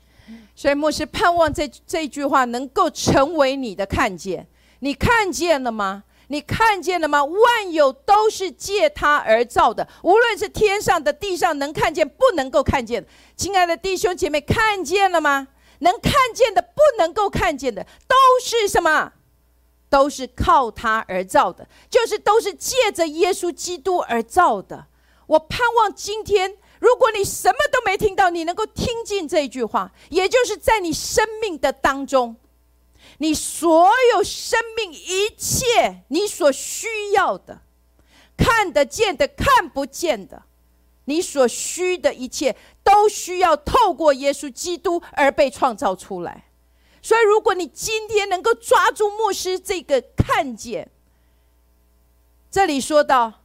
[0.55, 4.47] 所以牧师盼望这这句话能够成为你的看见，
[4.81, 6.05] 你看见了吗？
[6.31, 7.25] 你看见了吗？
[7.25, 13.03] 万有都是借他而造的，无论是天上的、地上，能看见不能够看见。
[13.37, 15.49] 亲爱的弟兄姐妹，看见了吗？
[15.79, 19.13] 能看见的、不能够看见的，都是什么？
[19.89, 24.87] 都是靠他而造的，就是都是借着耶稣基督而造的。
[25.27, 26.57] 我盼望今天。
[26.81, 32.37] 如果你什么都没听到，你能够听进这句话，也就是在你生命的当中，
[33.19, 37.63] 你所有生命一切你所需要的，
[38.37, 40.45] 看得见的、看不见的，
[41.07, 46.45] 你所需的一切，都需要透过耶稣基督而被创造出来。
[47.01, 50.91] 所以，如果你今天能够抓住牧师这个看见，
[52.51, 53.45] 这里说到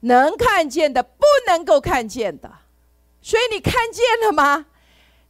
[0.00, 2.58] 能看见的，不能够看见的，
[3.20, 4.66] 所以你看见了吗？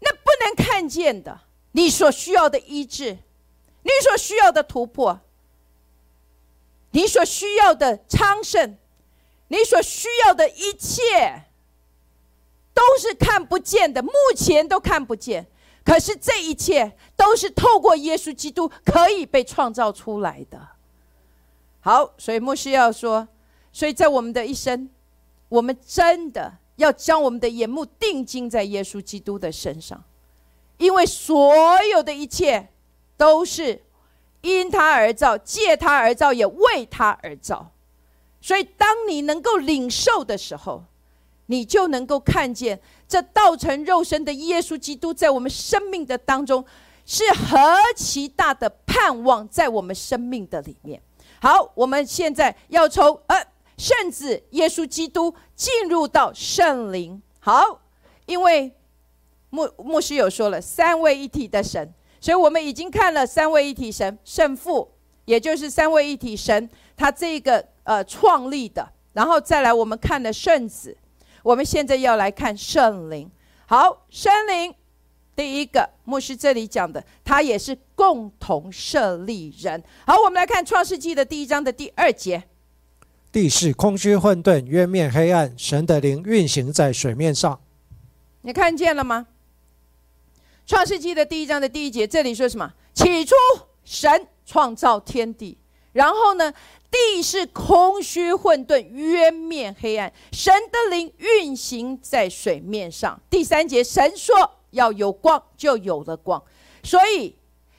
[0.00, 1.40] 那不能看见的，
[1.72, 3.16] 你所需要的医治，
[3.82, 5.20] 你所需要的突破，
[6.90, 8.76] 你所需要的昌盛，
[9.48, 11.44] 你所需要的一切，
[12.74, 15.46] 都是看不见的，目前都看不见。
[15.87, 20.61] 可是这一切都是透过耶稣基督可以被创造出来的。
[21.78, 23.28] 好，所以牧师要说，
[23.72, 24.91] 所以在我们的一生，
[25.49, 30.03] 我们真的要将我们的眼目定睛在耶稣基督的身上，
[30.78, 32.68] 因为所有的一切
[33.16, 33.84] 都是
[34.41, 37.70] 因他而造，借他而造，也为他而造。
[38.41, 40.82] 所以，当你能够领受的时候，
[41.47, 42.80] 你就能够看见。
[43.09, 46.64] 这道成肉身的耶稣基督，在我们生命的当中，
[47.04, 47.59] 是何
[47.94, 51.00] 其大的盼望，在我们生命的里面。
[51.40, 53.36] 好，我们现在要从呃
[53.78, 57.22] 圣子耶稣基督进入到圣灵。
[57.38, 57.80] 好，
[58.26, 58.72] 因为
[59.50, 64.90] 牧牧师有说了三位一体的神，所以我们已经看了三位一体神圣父，
[65.26, 70.96] 也就是三位一体神他这个呃创立的，然后再来我们看了圣子。
[71.47, 73.30] 我们现在要来看圣灵。
[73.66, 74.74] 好，圣灵
[75.36, 79.80] 第一个牧师这里讲的，他也是共同设立人。
[80.05, 82.42] 好，我们来看创世纪的第一章的第二节：
[83.30, 87.61] 地是空虚混沌，渊面黑暗，神的灵运行在水面上。
[88.40, 89.28] 你看见了吗？
[90.66, 92.72] 创世纪的第一章的第一节，这里说什么？
[92.92, 93.36] 起初
[93.84, 95.57] 神创造天地，
[95.92, 96.53] 然后呢？
[97.14, 100.12] 地是空虚混沌，渊面黑暗。
[100.32, 103.20] 神的灵运行在水面上。
[103.30, 104.34] 第三节，神说
[104.70, 106.42] 要有光，就有了光。
[106.82, 107.36] 所以，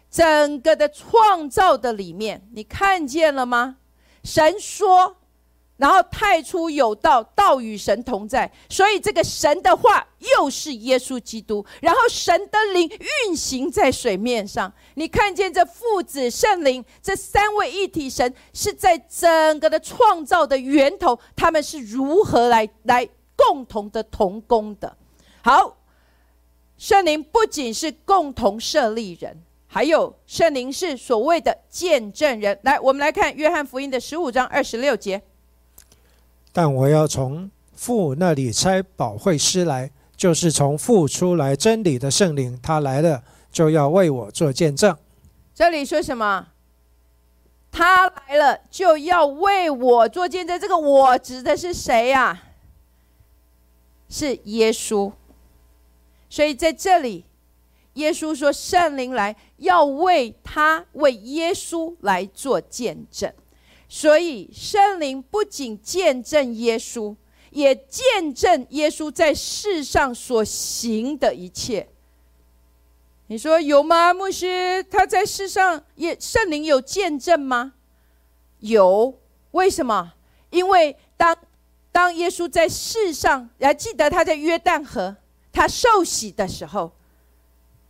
[0.09, 3.77] 整个的创造的里面，你看见了吗？
[4.23, 5.16] 神说。
[5.77, 10.05] 然后太初有道，道与神同在，所以这个神的话
[10.35, 11.63] 又是耶稣基督。
[11.81, 12.89] 然后神的灵
[13.27, 24.97] 运行在水面上，你看见这父子圣灵这三位一体神是在整个的创造的源头，他们是如何来来共同的同工的？
[25.43, 25.77] 好，
[26.79, 32.59] 圣灵不仅是共同设立人，还有圣灵是所谓的见证人。
[32.63, 35.21] 来，我们来看约翰福音的十五章二十六节。
[36.57, 44.97] 但我要从父那里差保惠师来，就是从父出来真理的圣灵，他来了就要为我做见证。
[45.53, 46.47] 这里说什么？
[47.71, 50.59] 他来了就要为我做见证。
[50.59, 52.41] 这个“我”指的是谁呀？
[54.09, 55.11] 是耶稣。
[56.27, 57.25] 所以在这里，
[57.93, 63.31] 耶稣说圣灵来要为他为耶稣来做见证。
[63.89, 67.15] 所以，圣灵不仅见证耶稣，
[67.51, 71.87] 也见证耶稣在世上所行的一切。
[73.27, 74.83] 你说有吗，牧师？
[74.83, 77.73] 他在世上也圣灵有见证吗？
[78.59, 79.17] 有。
[79.51, 80.13] 为什么？
[80.49, 81.35] 因为当
[81.91, 85.15] 当耶稣在世上，还记得他在约旦河
[85.51, 86.91] 他受洗的时候，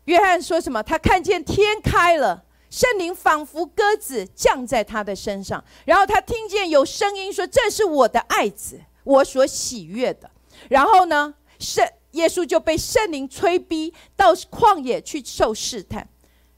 [0.06, 0.82] 约翰说什么？
[0.82, 2.46] 他看见天开了。
[2.70, 10.30] 圣灵仿佛鸽子降在他的身上，然后他听见有声音说：“这是我的爱子，我所喜悦的。”
[10.70, 16.08] 然后呢，圣耶稣就被圣灵催逼到旷野去受试探，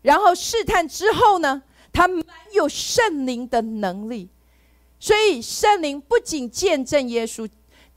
[0.02, 1.62] 然后试探之后呢，
[1.94, 4.30] 他满有圣灵的能力，
[5.00, 7.48] 所以圣灵不仅见证耶稣。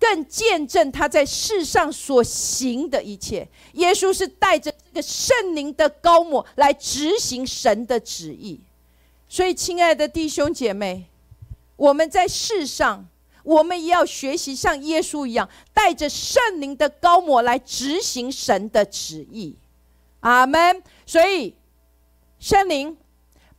[0.03, 3.47] 更见证他在世上所行的一切。
[3.75, 8.59] 耶稣是带着这个圣灵的高抹来执行神的旨意。
[9.29, 11.07] 所以，亲爱的弟兄姐妹，
[11.77, 13.09] 我们在世上，
[13.45, 19.55] 我们也要学习像耶稣一样，带着圣灵的高抹来执行神的旨意。
[20.19, 20.83] 阿门。
[21.07, 21.55] 所以，
[22.41, 22.97] 圣灵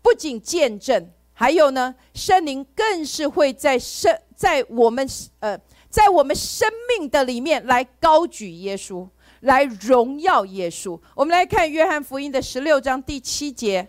[0.01, 5.07] 不仅见证，还有呢，圣灵更是会在圣在我们
[5.39, 5.57] 呃。
[5.93, 9.07] 在我们生命的里面来高举耶稣，
[9.41, 10.99] 来荣耀耶稣。
[11.13, 13.87] 我们来看约翰福音的十六章第七节。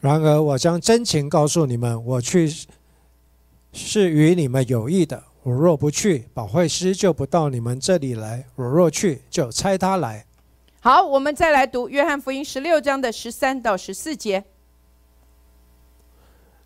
[0.00, 2.50] 然而，我将真情告诉你们，我去
[3.74, 5.22] 是与你们有益的。
[5.42, 10.24] 我若不去，保惠师就不到你们这里来；我若去，就差他来。
[10.80, 14.44] 好，我们再来读约翰福音十六章的十三到十四节。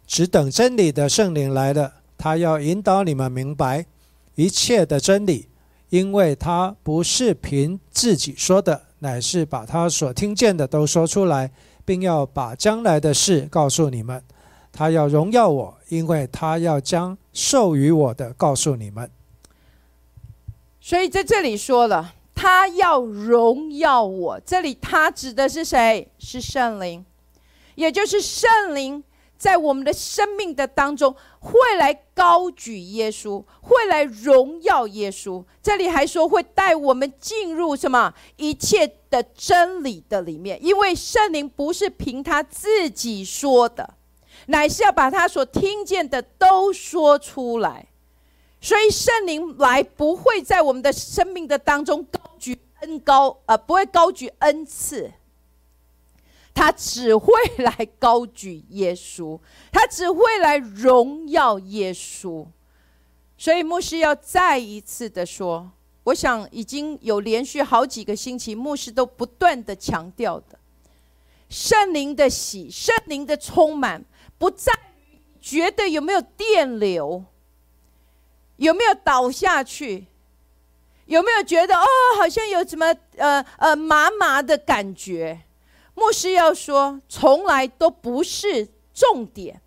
[0.06, 3.86] 只等真理的圣灵来了，他要引导你们明白
[4.38, 5.48] 一切的真理，
[5.88, 11.50] 因为他不是凭自己说的，乃是把他所听见的都说出来，
[11.84, 14.22] 并要把将来的事告诉你们。
[14.70, 19.10] 他要荣耀我，因为他要将授予我的告诉你们。
[20.80, 24.40] 所以在这里说了，他要荣耀我。
[24.46, 26.12] 这里他指的是谁？
[26.20, 27.04] 是圣灵，
[27.74, 29.02] 也就是圣灵
[29.38, 35.44] 在我们的生命的当中会来高举耶稣，会来荣耀耶稣。
[35.62, 43.94] 这里还说会带我们进入什么一切的真理的里面，因为圣灵不是凭他自己说的。
[44.46, 47.86] 乃是要把他所听见的都说出来，
[48.60, 55.12] 所以圣灵来不会在我们的生命的当中高举恩高，呃，不会高举恩赐，
[56.58, 59.38] 他只会来高举耶稣，
[59.70, 62.44] 他只会来荣耀耶稣。
[63.36, 65.70] 所以牧师要再一次的说，
[66.02, 70.58] 我想已经有连续好几个星期，牧师都不断的强调的，
[71.48, 74.04] 圣灵的喜，圣灵的充满。
[74.36, 74.72] 不在
[75.12, 77.24] 于觉得有没有电流，
[78.56, 80.06] 有没有倒下去，
[81.06, 81.86] 有没有觉得哦，
[82.18, 85.44] 好像有什么呃呃麻麻的感觉。
[85.98, 89.60] 牧师要说，从来都不是重点，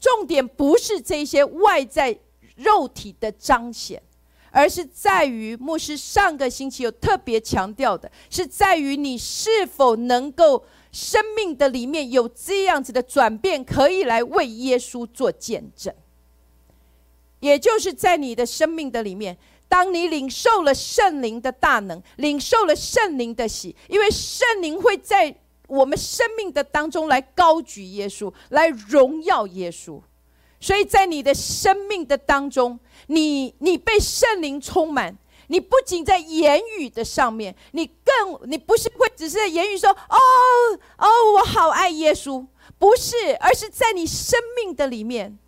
[0.00, 2.18] 重点不是这些外在
[2.56, 4.02] 肉体的彰显，
[4.50, 10.64] 而是在于牧师上个星期有特别强调的，是在于你是否能够。
[10.90, 15.94] 生命的里面有这样子的转变，可以来为耶稣做见证。
[17.40, 19.36] 也就是在你的生命的里面，
[19.68, 25.32] 当你领受了圣灵的大能，领受了圣灵的喜，因为圣灵会在
[25.68, 30.02] 我们生命的当中来高举耶稣，来荣耀耶稣。
[30.58, 35.16] 所以在你的生命的当中，你你被圣灵充满。
[35.50, 40.16] 你不仅在言语的上面，你更你不是会只是在言语说哦
[40.98, 42.46] 哦，我好爱耶稣，
[42.78, 45.38] 不是，而是在你生命的里面，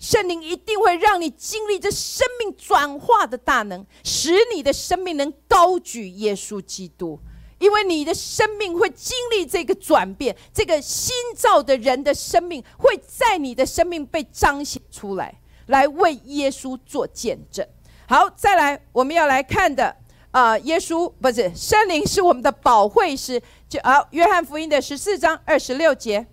[0.00, 7.20] 圣灵一定会让你经历这生命转化的大能，使你的生命能高举耶稣基督，
[7.58, 17.66] 因为你的生命会经历这个转变，这个新造的人的生命会在你的生命被彰显出来，来为耶稣做见证。
[18.06, 19.94] 好，再来，我们要来看的
[20.30, 26.26] 啊，耶稣不是圣灵是我们的保惠师，就啊，约翰福音的十四章二十六节。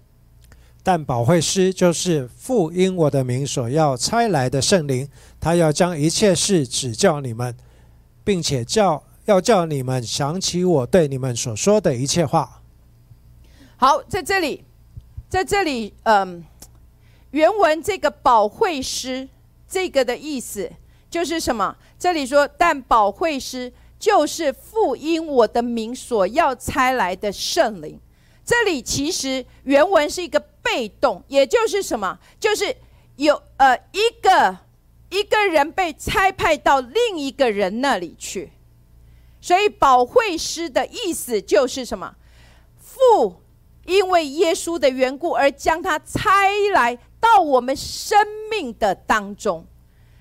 [0.84, 5.10] 但保惠师就是父因我的名所要差来的圣灵，
[5.40, 7.58] 他要将一切事指教你们，
[8.24, 12.62] 并且叫要叫你们想起我对你们所说的一切话。
[13.78, 14.64] 好，在这里，
[15.28, 16.44] 在这里，嗯，
[17.32, 19.28] 原文这个保惠师
[19.68, 20.72] 这个的意思。
[21.08, 21.74] 就是什么？
[21.98, 27.98] 这里说，但保惠师就是父因我的名所要差来的圣灵。
[28.44, 32.20] 这里其实原文是一个被动，也就是什么？
[32.38, 32.76] 就是
[33.16, 34.58] 有呃一个
[35.10, 38.52] 一个人被差派到另一个人那里去。
[39.46, 42.16] 所以保惠师的意思就是什么？
[42.80, 43.44] 父
[43.86, 48.18] 因为耶稣的缘故而将他差来到我们生
[48.50, 49.64] 命的当中。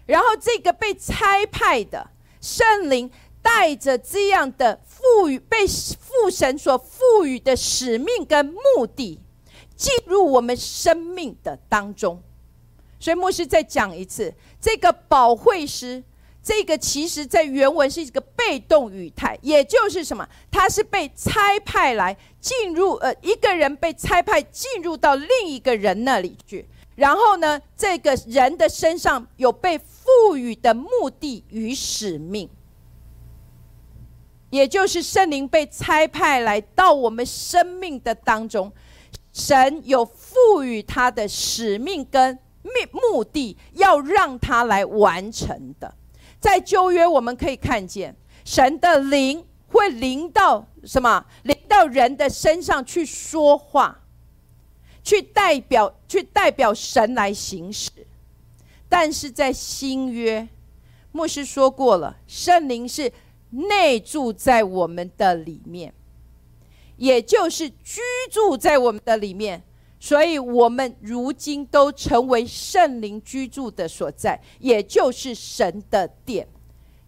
[0.05, 2.07] 然后，这个被差派的
[2.43, 3.11] 圣灵
[3.41, 9.19] 带着这样的赋予，被父神所赋予的使命跟目的，
[9.75, 12.23] 进入我们生命的当中。
[13.01, 16.05] 所以，牧师再讲一次，这个保惠师，
[16.45, 20.29] 这个其实在原文是一个被动语态，也就是什么？
[20.51, 26.69] 他是被差派来进入，呃，一个人被差派进入到另一个人那里去。
[26.97, 32.49] 然后呢，这个人的身上有被赋予的目的与使命，
[34.51, 38.71] 也就是圣灵被差派来到我们生命的当中，
[39.33, 45.95] 神有赋予他的使命跟目目的，要让他来完成的。
[46.45, 48.15] 在旧约，我们可以看见
[48.45, 51.25] 神的灵会临到什么？
[51.45, 54.03] 临到人的身上去说话。
[55.03, 57.91] 去代表去代表神来行使，
[58.89, 60.47] 但是在新约，
[61.13, 63.11] 牧师说过了，圣灵是
[63.51, 65.93] 内住在我们的里面，
[66.97, 69.63] 也就是居住在我们的里面，
[70.05, 76.47] 所以我们如今都成为圣灵居住的所在，也就是神的殿，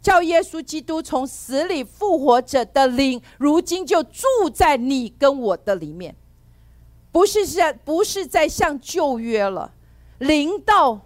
[0.01, 6.17] 叫耶稣基督从死里复活者的灵，如今就住在你跟我的里面。
[7.13, 9.75] 不是在不是在像旧约了，
[10.21, 10.99] 临到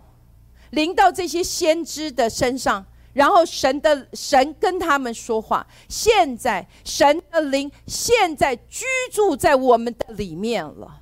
[0.70, 5.66] 临到这些先知的身上，然后神的神跟他们说话。
[5.88, 10.99] 现在神的灵现在居住在我们的里面了。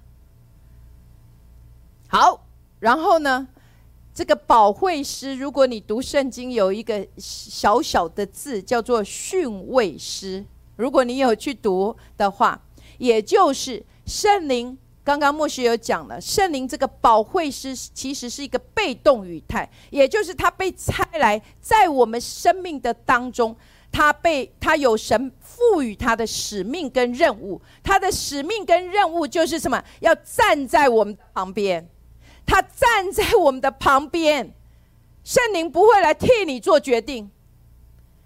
[2.11, 2.47] 好，
[2.81, 3.47] 然后呢，
[4.15, 10.43] 这个保惠师，如果你读圣经，有一个小小的字叫做训慰师，
[10.77, 12.61] 如果你有去读的话，
[12.97, 14.77] 也就是圣灵。
[15.05, 23.57] 刚刚牧师有讲了，圣灵这个保惠师其实是一个被动语态，也就是他被差来在我们生命的当中，
[23.91, 29.83] 他被他有神赋予他的使命跟任务，他的使命跟任务就是什么？
[30.01, 31.89] 要站在我们旁边，
[32.49, 34.53] 他站在我们的旁边，
[35.23, 37.31] 圣灵不会来替你做决定，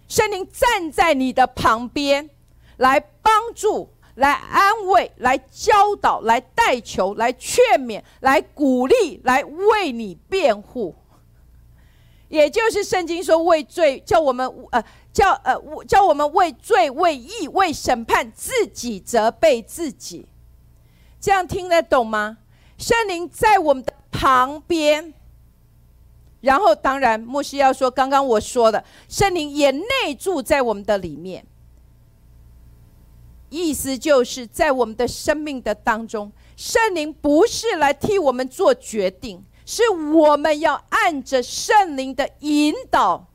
[0.09, 2.31] 圣灵站在你的旁边
[2.77, 3.91] 来帮助。
[4.16, 10.95] 来安慰，来教导，来带球，来劝勉，来鼓励，来为你辩护。
[12.29, 15.59] 也就是圣经说，为罪叫我们呃叫呃
[15.89, 20.27] 叫我们为罪、为义、为审判自己责备自己。
[21.18, 22.37] 这样听得懂吗？
[22.77, 25.12] 圣灵在我们的旁边，
[26.40, 31.44] 然后当然牧师要说，刚刚我说的，圣灵也内住在我们的里面。
[33.48, 43.26] 意思就是在我们的生命的当中，圣灵不是来替我们做决定，是我们要按着圣灵的引导、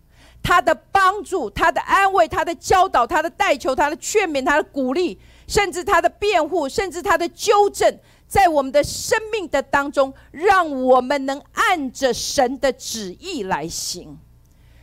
[0.41, 14.17] 他的帮助、他的安慰、他的教导、他的代求、他的劝勉、他的鼓励，甚至他的辩护，甚至他的纠正，在我们的生命的当中，让我们能按着神的旨意来行。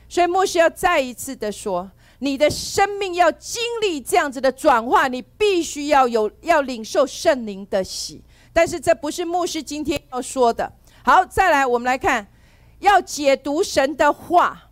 [0.08, 1.90] 所以，牧师要再一次的说。
[2.20, 8.22] 你的生命要经历这样子的转化，你必须要有要领受圣灵的喜。
[8.50, 10.72] 但是这不是牧师今天要说的。
[11.02, 12.26] 好，再来，我们来看，
[12.78, 14.70] 要解读神的话，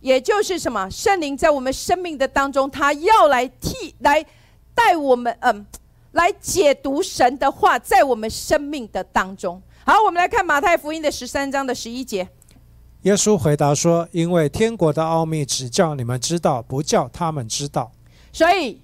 [0.00, 0.88] 也就是什么？
[0.90, 4.26] 圣灵在我们生命的当中，他要来替来
[4.74, 5.64] 带我们，嗯，
[6.12, 9.60] 来解读神的话，在我们生命的当中。
[9.84, 12.28] 好，我们来看马太福音的十三章的十一节。
[13.02, 17.90] 耶稣回答说：“因为天国的奥秘只叫你们知道，不叫他们知道。
[18.32, 18.80] 所以，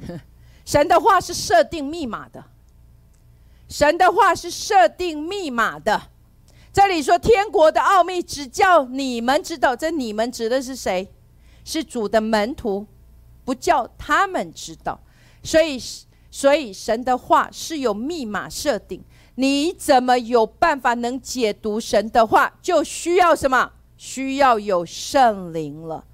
[0.66, 2.44] 神的话是设定密码的。
[3.68, 6.02] 神的话是设定密码的。
[6.74, 11.10] 这里说天国的奥秘只叫你们知道，这你们指的是谁？
[11.64, 12.86] 是主的门徒，
[13.44, 15.00] 不叫他们知道。
[15.42, 15.80] 所以，
[16.32, 19.00] 所以神的话是有密码设定。”
[19.36, 22.52] 你怎么有办法能解读神的话？
[22.60, 23.70] 就需要什么？
[23.96, 26.04] 需要有圣灵了。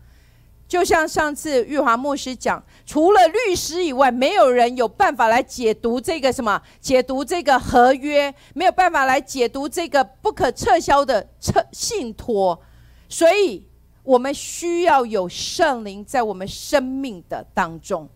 [0.68, 6.62] 就像上次玉华牧师讲，除了律师以外，没有人有办法来解读这个什么？
[6.80, 12.60] 解读这个合约，没有办法来解读这个不可撤销的撤信托。
[13.08, 13.66] 所以，
[14.04, 18.08] 我们需要有圣灵在我们生命的当中。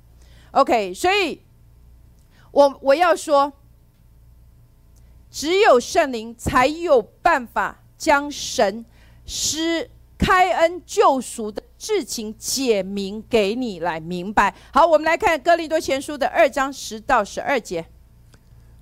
[0.52, 1.40] OK，所以，
[2.52, 3.52] 我我要说。
[5.34, 8.84] 只有圣灵才有办法将神
[9.24, 9.88] 施
[10.18, 14.54] 开恩救赎的事情解明给你来明白。
[14.70, 17.86] 好，我们来看哥林多前书的二章十到十二节。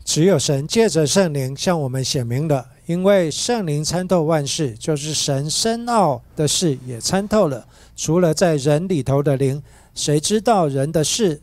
[0.04, 7.68] 只有神借着圣灵向我们显明了，因为圣灵参透万事，就是神深奥的事也参透了。
[7.94, 9.62] 除了在人里头的灵，
[9.94, 11.40] 谁知道人的事？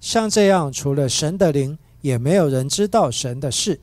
[0.00, 3.78] 像这样，除了神的灵，也没有人知道神的事。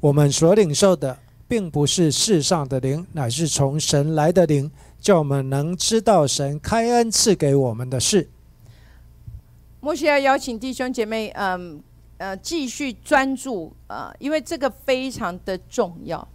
[0.00, 1.18] 我们所领受的，
[1.48, 4.70] 并不是世上的灵，乃是从神来的灵，
[5.00, 8.28] 叫我们能知道神开恩赐给我们的事。
[9.80, 11.82] 牧师要邀请弟兄姐妹，嗯
[12.18, 16.26] 呃，继续专注啊，因为这个非常的重要。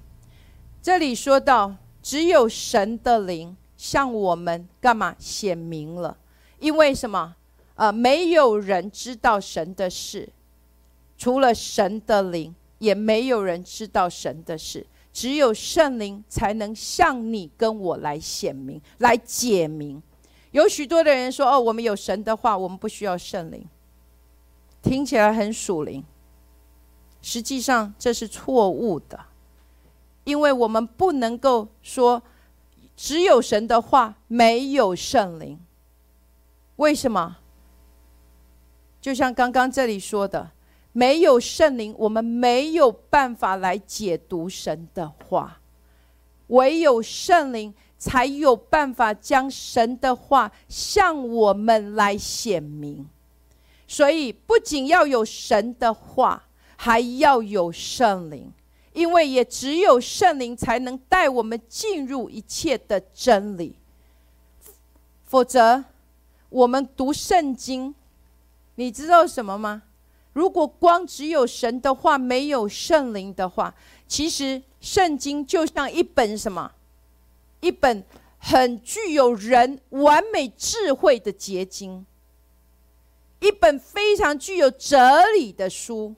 [0.82, 6.18] 这里说到，只有神的灵向我们干嘛显明了？
[6.60, 7.36] 因为什么？
[7.82, 10.30] 啊，没有人知道神的事，
[11.18, 12.54] 除了神的灵。
[12.82, 20.02] 也没有人知道神的事，只有圣灵才能向你跟我来显明、来解明。
[20.50, 23.64] 有许多的人说：“哦，我们有神的话，我们不需要圣灵。”
[24.82, 26.04] 听起来很属灵，
[27.22, 29.20] 实际上这是错误的，
[30.24, 32.24] 因为我们不能够说
[32.98, 35.60] 只有神的话，没有圣灵。
[36.78, 37.38] 为什么？
[39.02, 40.52] 就像刚刚这里说的。
[40.94, 45.62] 没有圣灵，我们没有办法来解读神的话；
[46.48, 53.08] 唯有圣灵，才有办法将神的话向我们来显明。
[53.88, 56.44] 所以，不仅要有神的话，
[56.76, 58.52] 还要有圣灵，
[58.92, 63.78] 因为也只有圣灵才能带我们进入一切的真理。
[65.24, 65.86] 否则，
[66.50, 67.96] 我们读圣经，
[68.76, 69.84] 你知道什么吗？
[70.34, 73.76] 如果光只有神的话，没有圣灵的话，
[74.08, 76.72] 其实圣经就像一本什么？
[77.60, 78.04] 一本
[78.40, 82.06] 很具有人完美智慧的结晶，
[83.42, 86.16] 一本非常具有哲理的书。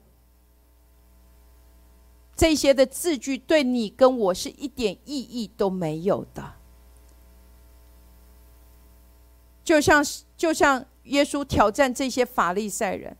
[2.36, 6.54] 这些的字句对你跟我是一点意义都没有的。
[9.62, 10.04] 就像
[10.36, 13.16] 就像耶稣挑战这些法利赛人，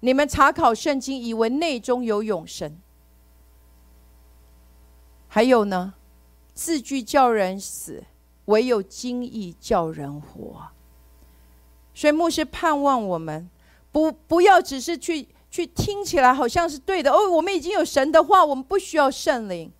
[0.00, 2.76] 你们查考圣经，以为内中有永生。
[5.28, 5.94] 还有呢，
[6.52, 8.04] 字句叫人死，
[8.46, 10.68] 唯有经义叫人活。
[11.94, 13.48] 所以牧师盼望我们
[13.90, 19.70] 不不要只是去去听起来好像是对的哦，我们已经有神的话，我们不需要圣灵。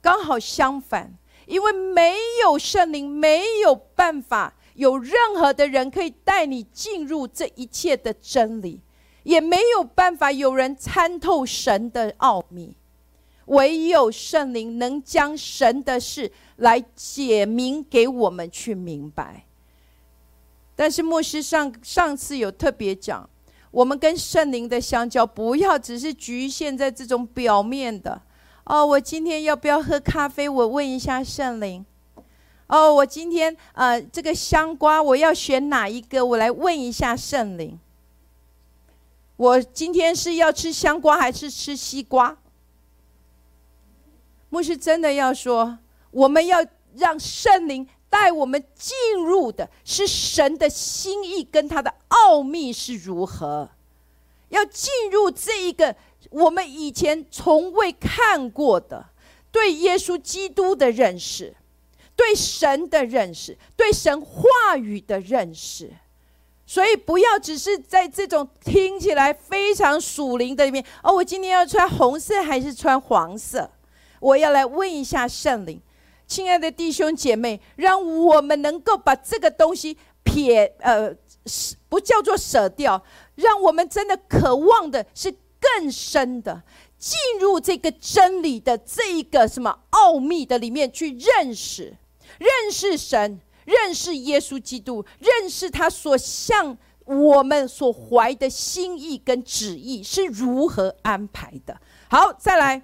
[0.00, 1.12] 刚好相反，
[1.46, 4.54] 因为没有圣灵，没有办法。
[4.76, 8.80] 有任何的人可以带你进入这一切的真理，
[9.24, 12.76] 也没有办法有人参透神的奥秘，
[13.46, 19.44] 唯有圣灵能将神的事来解明给我们去明白。
[20.74, 23.28] 但是牧师上上次有特别讲，
[23.70, 28.20] 我们跟圣灵的相交，不要只是局限在这种表面的。
[28.64, 30.46] 哦，我今天要不要喝咖啡？
[30.48, 31.86] 我问一下圣灵。
[32.68, 36.24] 哦，我今天呃，这个香瓜我要选哪一个？
[36.24, 37.78] 我来问一下圣灵。
[39.36, 42.36] 我今天是要吃香瓜还是吃西瓜？
[44.48, 45.78] 牧师真的要说，
[46.10, 46.64] 我们要
[46.96, 53.68] 让圣灵带我们进入的是神的心意跟他的奥秘是如何，
[54.48, 55.94] 要进入这一个
[56.30, 59.06] 我们以前从未看过的
[59.52, 61.54] 对耶稣基督的认识。
[62.16, 65.92] 对神的认识，对神话语的认识，
[66.64, 71.12] 所以不要只是在这种听起来非常属灵的里面哦。
[71.12, 73.70] 我今天要穿红色还是穿黄色？
[74.18, 75.80] 我要来问一下圣灵，
[76.26, 81.14] 亲爱的弟兄姐妹，让我们能够把这个东西撇呃，
[81.88, 83.04] 不叫做舍掉，
[83.34, 86.62] 让我们真的渴望的是更深的
[86.98, 91.94] 进入这个真理的这一个什么奥秘的里面去认识。
[92.38, 101.80] 认识神，认识耶稣基督，认识他所向我们所怀的心意跟旨意是如何安排的。
[102.08, 102.82] 好，再来，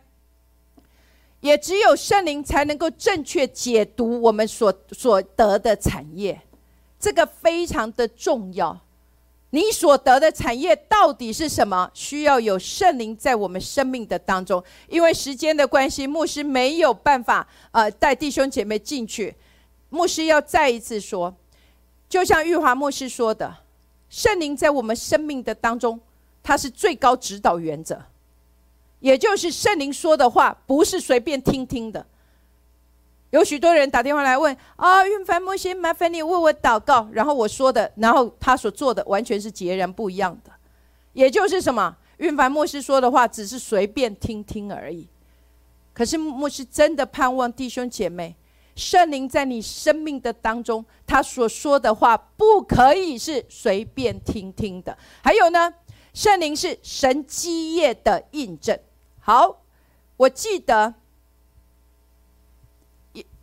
[1.40, 6.40] 也只有圣灵才能够正确解读我们所所得的产业，
[6.98, 8.80] 这个非常的重要。
[9.55, 11.90] 你所得的产业到底是什么？
[11.92, 14.64] 需要有圣灵在我们生命的当中。
[14.88, 19.34] 因为时间的关系，牧师没有办法呃带弟兄姐妹进去。
[19.90, 21.36] 牧师要再一次说，
[22.09, 23.55] 就像玉华牧师说的，
[24.09, 26.00] 圣灵在我们生命的当中，
[26.42, 28.03] 它是最高指导原则，
[29.00, 32.07] 也就是圣灵说的话不是随便听听的。
[33.33, 40.53] 有许多人打电话来问啊，运凡牧师，麻烦你为我祷告，然后我说的，然后他所做的完全是截然不一样的。
[41.14, 45.09] 也就是什么，运凡牧师说的话只是随便听听而已。
[45.95, 48.37] 可是牧师真的盼望弟兄姐妹。
[48.74, 54.97] 圣灵在你生命的当中，他所说的话不可以是随便听听的。
[55.22, 55.74] 还有呢，
[56.14, 58.78] 圣灵是神基业的印证。
[59.20, 59.62] 好，
[60.16, 60.95] 我记得，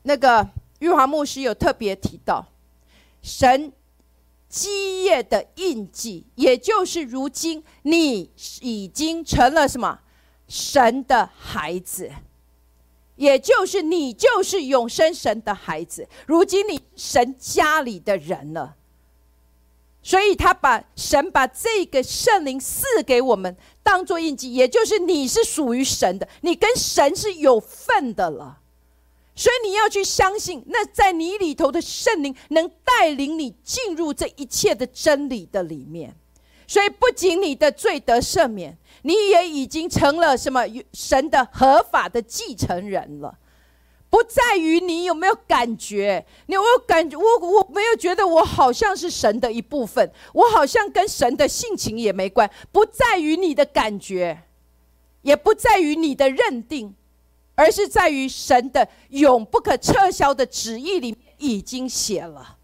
[0.10, 0.50] 那个
[0.80, 2.44] 玉华牧师有特别提到，
[3.22, 3.72] 神
[4.50, 8.32] 基业的印记，也就是如今你
[8.62, 10.00] 已经成了什么？
[10.48, 12.10] 神的孩子。
[13.18, 18.78] 也就是你就是永生神的孩子，如今你神家里的人了，
[20.02, 28.62] 所以他把神把这个圣灵赐给我们，当做印记，也就是你是属于神的，你跟神是有份的了，
[29.40, 36.14] 所以你要去相信，那在你里头的圣灵能带领你进入这一切的真理的里面，
[36.68, 38.78] 所以不仅你的罪得赦免。
[39.04, 43.40] 你也已经成了什么神的合法的继承人了，
[44.10, 47.16] 不在于你有没有感觉，你有没有感觉？
[47.16, 52.52] 我我没有觉得我好像是神的一部分，我好像跟神的性情也没关。
[52.74, 54.44] 不在于你的感觉，
[55.22, 56.94] 也不在于你的认定，
[57.60, 62.56] 而是在于神的永不可撤销的旨意里已经写了，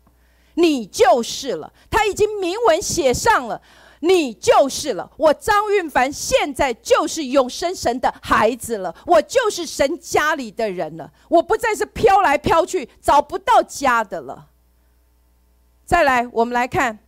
[0.54, 3.62] 你就是了，他已经明文写上了。
[4.00, 5.12] 你就是了。
[5.18, 14.48] 我张运凡现在就是永生神的孩子了，我就是神家里的人了，我不再是飘来飘去找不到家的了。
[15.86, 17.00] 再来，我们来看，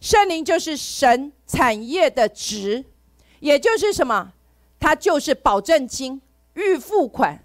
[0.00, 2.84] 圣灵就是神产业的值，
[3.40, 4.32] 也就是什么？
[4.78, 6.20] 它就是保证金、
[6.54, 7.42] 预付款。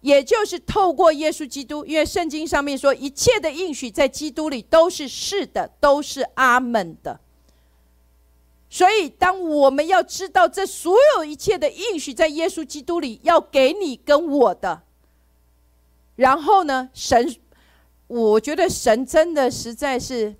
[0.00, 7.20] 也就是透过耶稣基督，因为圣经上面说，一切的应许在基督里都是是的，都是阿门的。
[8.68, 14.82] 所以，当我们要知道这所有一切的应许在耶稣基督里要给你跟我的，
[16.16, 17.36] 然后呢，神，
[18.06, 20.36] 我觉得神真的实在是，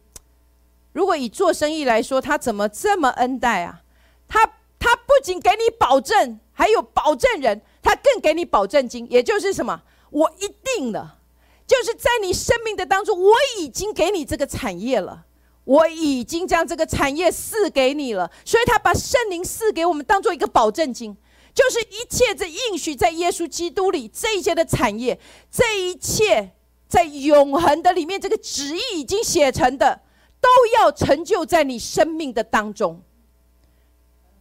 [0.93, 3.81] 如果以做生意来说，他怎么这么恩待啊？
[4.29, 4.45] 他
[4.79, 7.63] 他不仅给你保证，还有保证人。
[7.85, 9.83] 他更给你保证金，也就是什么？
[10.11, 11.19] 我一定了，
[11.67, 15.27] 就是在你生命的当中，我已经给你这个产业了，
[15.65, 18.31] 我已经将这个产业赐给你了。
[18.45, 21.15] 所以他把圣灵赐给我们，当做一个保证金，
[21.53, 25.21] 就是一切这应许在耶稣基督里这一切的产业，
[25.51, 26.53] 这一切
[26.89, 30.01] 在永恒的里面，这个旨意已经写成的，
[30.41, 33.03] 都要成就在你生命的当中。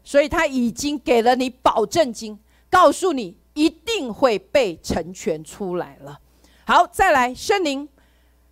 [0.03, 2.39] 所以他已经给了你保证金。
[2.73, 6.19] 告诉你，一定会被成全出来了。
[6.65, 7.87] 好，再来，圣灵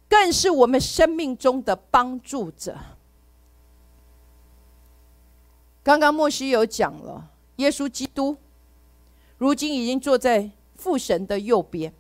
[0.08, 2.78] 更是我们生命中的帮助者。
[5.82, 8.38] 刚刚莫西有讲了，耶稣基督
[9.40, 11.92] 如今已经坐在父神的右边。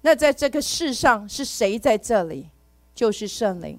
[0.00, 2.48] 那在这个世上是谁在这里？
[2.94, 3.78] 就是圣灵。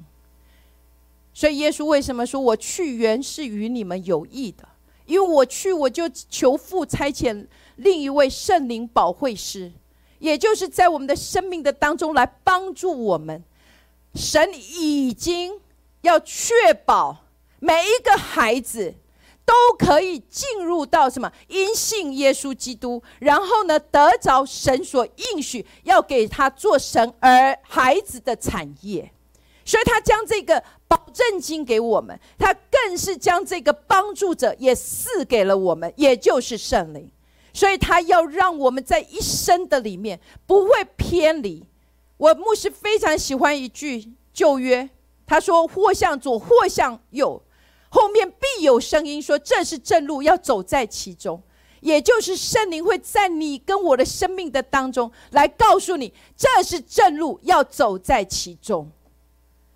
[1.34, 4.69] 所以耶稣为什么说我去原是与你们有益的？
[5.10, 7.48] 因为我去，我就求父差遣
[7.78, 9.72] 另一位圣灵保惠师，
[10.20, 13.44] 也就是在我们的生命的当中来帮助我们。
[14.14, 15.60] 神已经
[16.02, 16.54] 要确
[16.86, 17.26] 保
[17.60, 18.94] 每一个孩子
[19.44, 21.32] 都可以进入到什么？
[21.48, 29.12] 因信耶稣基督，然后呢，得着神所应许要给他做神儿孩子的产业。
[29.70, 37.08] 所以他将这个保证金给我们，他更是将这个帮助者也赐给了我们，也就是圣灵。
[37.54, 41.64] 所以他要让我们在一生的里面不会偏离。
[42.18, 44.90] 我牧师非常喜欢一句旧约，
[45.28, 47.40] 他说：“或向左，或向右，
[47.90, 51.40] 后面必有声音说这是正路，要走在其中。”
[51.82, 58.90] 也就是圣灵会在你跟我的生命的当中来告诉你，这是正路，要走在其中。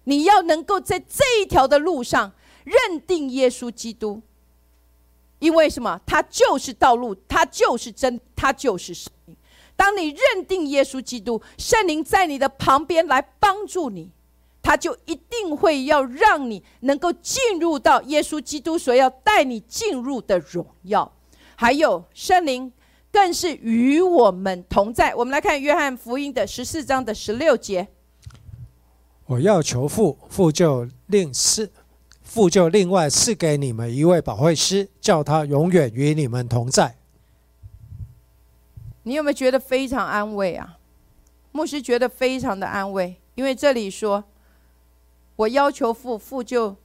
[0.05, 2.31] 你要能够在这一条的路上
[2.63, 4.21] 认定耶稣基督，
[5.39, 5.99] 因为什么？
[6.05, 9.11] 他就是道路，他就是真，他就是神。
[9.75, 14.11] 当你认定耶稣基督，圣灵在你的旁边来帮助你，
[14.61, 21.11] 他就一定会要让你能够进入到耶稣基督所要带你进入的荣耀。
[21.55, 22.71] 还有圣灵
[23.11, 25.13] 更是与我们同在。
[25.15, 27.87] 我们来看约翰福音的十四章的十六节。
[29.25, 31.71] 我要求父，父就另赐，
[32.21, 36.97] 父就另外赐给你们一位保惠师，叫他永远与你们同在。
[39.03, 40.77] 你有没有觉得非常安慰啊？
[41.51, 44.23] 牧师觉得非常的安慰，因为这里说，
[45.35, 46.75] 我要求父，父就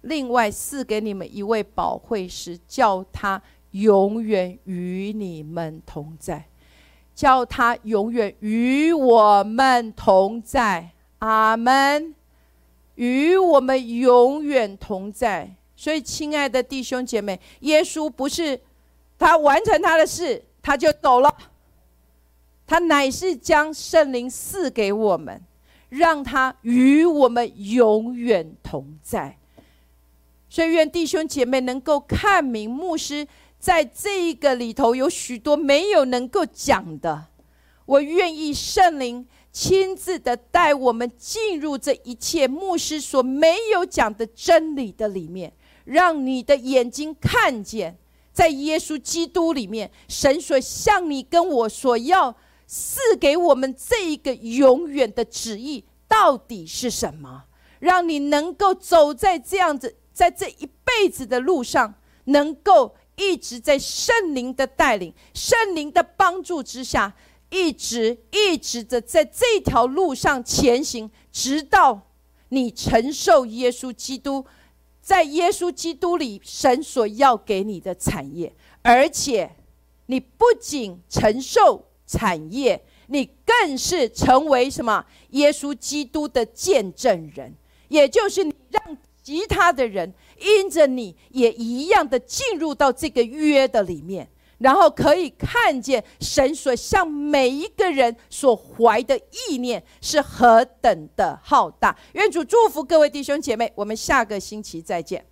[0.00, 6.46] 另外赐给你们一位保惠师，叫他永远与你们同在，
[7.14, 10.92] 叫他永远与我们同在。
[11.26, 12.14] 阿门，
[12.94, 15.52] 与我们永远同在。
[15.74, 18.60] 所以，亲爱的弟兄姐妹，耶稣不是
[19.18, 21.36] 他完成他的事，他就走了。
[22.64, 25.42] 他乃是将圣灵赐给我们，
[25.88, 29.36] 让他与我们永远同在。
[30.48, 33.26] 所以，愿弟兄姐妹能够看明牧师
[33.58, 37.26] 在这一个里头有许多没有能够讲的。
[37.84, 39.26] 我愿意圣灵。
[39.58, 45.50] 亲自的带我们进入这一切牧师所没有讲的真理的里面，
[45.86, 47.96] 让你的眼睛看见，
[48.34, 52.36] 在耶稣基督里面，神所向你跟我所要
[52.66, 57.44] 赐给我们这一个永远的旨意到底是什么？
[57.78, 61.94] 让你能够走在这样子，在这一辈子的路上，
[62.24, 67.14] 能够一直在圣灵的带领、圣灵的帮助之下。
[67.50, 72.08] 一直一直的在这条路上前行，直到
[72.48, 74.44] 你承受耶稣基督，
[75.00, 79.56] 在耶稣基督里神所要给你的产业，而且
[80.06, 85.04] 你不仅承受产业，你更是成为什么？
[85.30, 87.54] 耶稣基督的见证人，
[87.88, 94.28] 也就是你让其他的人因着你也一样的进入到这个约的里面，
[94.58, 101.96] 然后可以看见神所向每一个人所怀的意念是何等的浩大。
[102.12, 105.24] 愿主祝福各位弟兄姐妹，我们下个星期再见。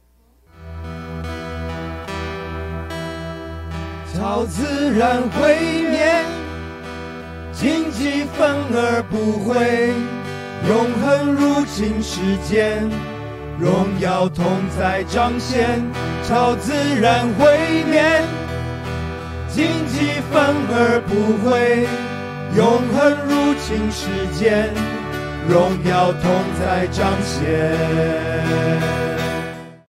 [4.15, 5.57] 超自然毁
[5.91, 6.25] 灭，
[7.53, 9.93] 荆棘反而不会，
[10.69, 12.89] 永恒入侵世间，
[13.59, 14.47] 荣耀同
[14.79, 15.83] 在彰显。
[16.23, 18.23] 超自然毁灭，
[19.55, 21.15] 荆棘反而不
[21.49, 21.87] 会，
[22.57, 22.99] 永恒
[23.29, 24.75] 入侵世间，
[25.49, 26.23] 荣耀同
[26.59, 29.14] 在彰显。